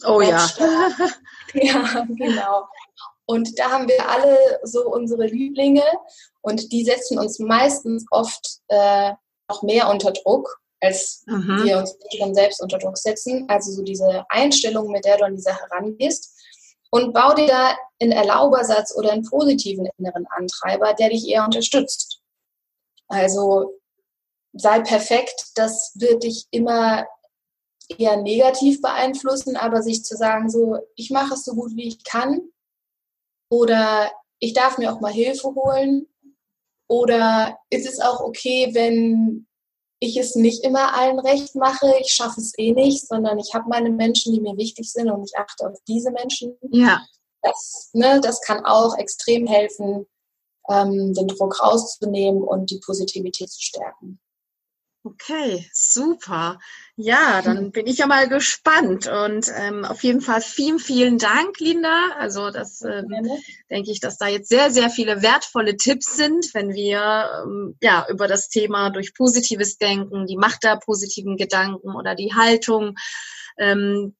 Oh 0.05 0.21
ja. 0.21 0.47
ja, 1.53 2.05
genau. 2.09 2.67
Und 3.25 3.59
da 3.59 3.71
haben 3.71 3.87
wir 3.87 4.07
alle 4.07 4.59
so 4.63 4.89
unsere 4.89 5.25
Lieblinge 5.25 5.83
und 6.41 6.71
die 6.71 6.85
setzen 6.85 7.19
uns 7.19 7.39
meistens 7.39 8.05
oft 8.11 8.59
äh, 8.69 9.11
noch 9.49 9.63
mehr 9.63 9.89
unter 9.89 10.11
Druck, 10.11 10.61
als 10.81 11.23
mhm. 11.27 11.63
wir 11.63 11.77
uns 11.77 11.97
dann 12.19 12.35
selbst 12.35 12.61
unter 12.61 12.77
Druck 12.77 12.97
setzen. 12.97 13.45
Also 13.47 13.71
so 13.71 13.81
diese 13.81 14.25
Einstellung, 14.29 14.91
mit 14.91 15.05
der 15.05 15.17
du 15.17 15.25
an 15.25 15.35
die 15.35 15.41
Sache 15.41 15.69
rangehst. 15.71 16.33
Und 16.89 17.13
bau 17.13 17.33
dir 17.33 17.47
da 17.47 17.75
einen 18.01 18.13
Erlaubersatz 18.13 18.95
oder 18.95 19.11
einen 19.11 19.27
positiven 19.27 19.89
inneren 19.97 20.25
Antreiber, 20.27 20.93
der 20.93 21.09
dich 21.09 21.27
eher 21.27 21.43
unterstützt. 21.43 22.21
Also 23.07 23.79
sei 24.53 24.79
perfekt, 24.81 25.51
das 25.55 25.91
wird 25.95 26.23
dich 26.23 26.47
immer 26.51 27.05
eher 27.89 28.17
negativ 28.17 28.81
beeinflussen, 28.81 29.55
aber 29.55 29.81
sich 29.81 30.03
zu 30.03 30.15
sagen, 30.15 30.49
so, 30.49 30.77
ich 30.95 31.09
mache 31.09 31.33
es 31.33 31.45
so 31.45 31.53
gut 31.53 31.75
wie 31.75 31.87
ich 31.87 32.03
kann 32.03 32.41
oder 33.49 34.11
ich 34.39 34.53
darf 34.53 34.77
mir 34.77 34.91
auch 34.91 34.99
mal 34.99 35.11
Hilfe 35.11 35.53
holen 35.55 36.07
oder 36.89 37.57
ist 37.69 37.87
es 37.87 37.99
auch 37.99 38.19
okay, 38.21 38.69
wenn 38.73 39.47
ich 39.99 40.17
es 40.17 40.35
nicht 40.35 40.63
immer 40.63 40.93
allen 40.95 41.19
recht 41.19 41.55
mache, 41.55 41.91
ich 41.99 42.11
schaffe 42.11 42.39
es 42.39 42.53
eh 42.57 42.71
nicht, 42.71 43.07
sondern 43.07 43.39
ich 43.39 43.53
habe 43.53 43.67
meine 43.69 43.89
Menschen, 43.89 44.33
die 44.33 44.41
mir 44.41 44.55
wichtig 44.57 44.91
sind 44.91 45.09
und 45.09 45.23
ich 45.23 45.37
achte 45.37 45.67
auf 45.67 45.77
diese 45.87 46.11
Menschen. 46.11 46.57
Ja. 46.71 47.01
Das, 47.41 47.89
ne, 47.93 48.19
das 48.21 48.41
kann 48.41 48.65
auch 48.65 48.97
extrem 48.97 49.47
helfen, 49.47 50.05
ähm, 50.69 51.13
den 51.13 51.27
Druck 51.27 51.61
rauszunehmen 51.61 52.43
und 52.43 52.69
die 52.69 52.79
Positivität 52.79 53.49
zu 53.49 53.61
stärken. 53.61 54.19
Okay, 55.03 55.69
super. 55.73 56.59
Ja, 56.99 57.43
dann 57.43 57.69
bin 57.69 57.85
ich 57.85 57.99
ja 57.99 58.07
mal 58.07 58.27
gespannt 58.27 59.07
und 59.07 59.51
ähm, 59.55 59.85
auf 59.85 60.01
jeden 60.01 60.19
Fall 60.19 60.41
vielen, 60.41 60.79
vielen 60.79 61.19
Dank, 61.19 61.59
Linda. 61.59 62.09
Also 62.17 62.49
das 62.49 62.81
ähm, 62.81 63.07
denke 63.69 63.91
ich, 63.91 63.99
dass 63.99 64.17
da 64.17 64.27
jetzt 64.27 64.49
sehr, 64.49 64.71
sehr 64.71 64.89
viele 64.89 65.21
wertvolle 65.21 65.77
Tipps 65.77 66.17
sind, 66.17 66.55
wenn 66.55 66.73
wir 66.73 67.43
ähm, 67.43 67.75
ja 67.83 68.07
über 68.09 68.27
das 68.27 68.49
Thema 68.49 68.89
durch 68.89 69.13
positives 69.13 69.77
Denken, 69.77 70.25
die 70.25 70.37
Macht 70.37 70.63
der 70.63 70.77
positiven 70.77 71.37
Gedanken 71.37 71.95
oder 71.95 72.15
die 72.15 72.33
Haltung 72.33 72.95
ähm, 73.57 74.13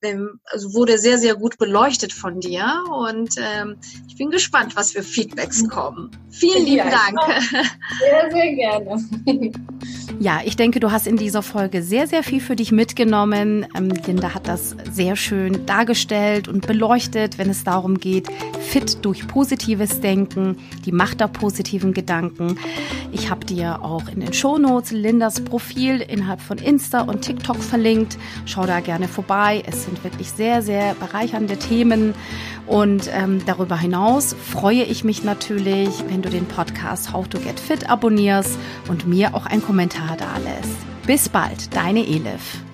also 0.46 0.74
wurde 0.74 0.98
sehr, 0.98 1.18
sehr 1.18 1.36
gut 1.36 1.58
beleuchtet 1.58 2.12
von 2.12 2.40
dir 2.40 2.84
und 2.92 3.36
ähm, 3.38 3.78
ich 4.08 4.18
bin 4.18 4.32
gespannt, 4.32 4.76
was 4.76 4.92
für 4.92 5.04
Feedbacks 5.04 5.68
kommen. 5.70 6.12
Vielen 6.32 6.66
lieben 6.66 6.78
ja, 6.78 6.90
Dank. 6.90 7.20
Sehr, 8.00 8.32
sehr 8.32 8.54
gerne. 8.56 9.02
Ja, 10.20 10.42
ich 10.44 10.56
denke, 10.56 10.80
du 10.80 10.92
hast 10.92 11.08
in 11.08 11.18
dieser 11.18 11.44
Folge 11.44 11.84
sehr, 11.84 12.08
sehr 12.08 12.24
viel 12.24 12.42
für 12.42 12.56
dich 12.56 12.67
mitgenommen. 12.72 13.66
Ähm, 13.76 13.90
Linda 14.06 14.34
hat 14.34 14.48
das 14.48 14.76
sehr 14.92 15.16
schön 15.16 15.66
dargestellt 15.66 16.48
und 16.48 16.68
beleuchtet, 16.68 17.38
wenn 17.38 17.50
es 17.50 17.64
darum 17.64 18.00
geht, 18.00 18.28
fit 18.60 19.04
durch 19.04 19.28
positives 19.28 20.02
Denken, 20.02 20.58
die 20.86 20.92
Macht 20.92 21.20
der 21.20 21.28
positiven 21.28 21.94
Gedanken. 21.94 22.58
Ich 23.12 23.30
habe 23.30 23.46
dir 23.46 23.84
auch 23.84 24.08
in 24.10 24.20
den 24.20 24.34
Shownotes 24.34 24.92
Lindas 24.92 25.42
Profil 25.42 26.02
innerhalb 26.02 26.42
von 26.42 26.58
Insta 26.58 27.02
und 27.02 27.22
TikTok 27.22 27.58
verlinkt. 27.58 28.18
Schau 28.46 28.66
da 28.66 28.80
gerne 28.80 29.08
vorbei. 29.08 29.64
Es 29.66 29.86
sind 29.86 30.04
wirklich 30.04 30.32
sehr, 30.32 30.62
sehr 30.62 30.94
bereichernde 30.96 31.58
Themen. 31.58 32.14
Und 32.66 33.10
ähm, 33.14 33.42
darüber 33.46 33.78
hinaus 33.78 34.36
freue 34.52 34.84
ich 34.84 35.04
mich 35.04 35.24
natürlich, 35.24 35.90
wenn 36.10 36.22
du 36.22 36.30
den 36.30 36.46
Podcast 36.46 37.14
How 37.14 37.28
to 37.28 37.40
Get 37.40 37.60
Fit 37.60 37.90
abonnierst 37.90 38.58
und 38.90 39.08
mir 39.08 39.34
auch 39.36 39.46
einen 39.46 39.64
Kommentar 39.64 40.18
da 40.18 40.38
lässt. 40.38 40.97
Bis 41.08 41.30
bald, 41.30 41.74
deine 41.74 42.06
Elif. 42.06 42.67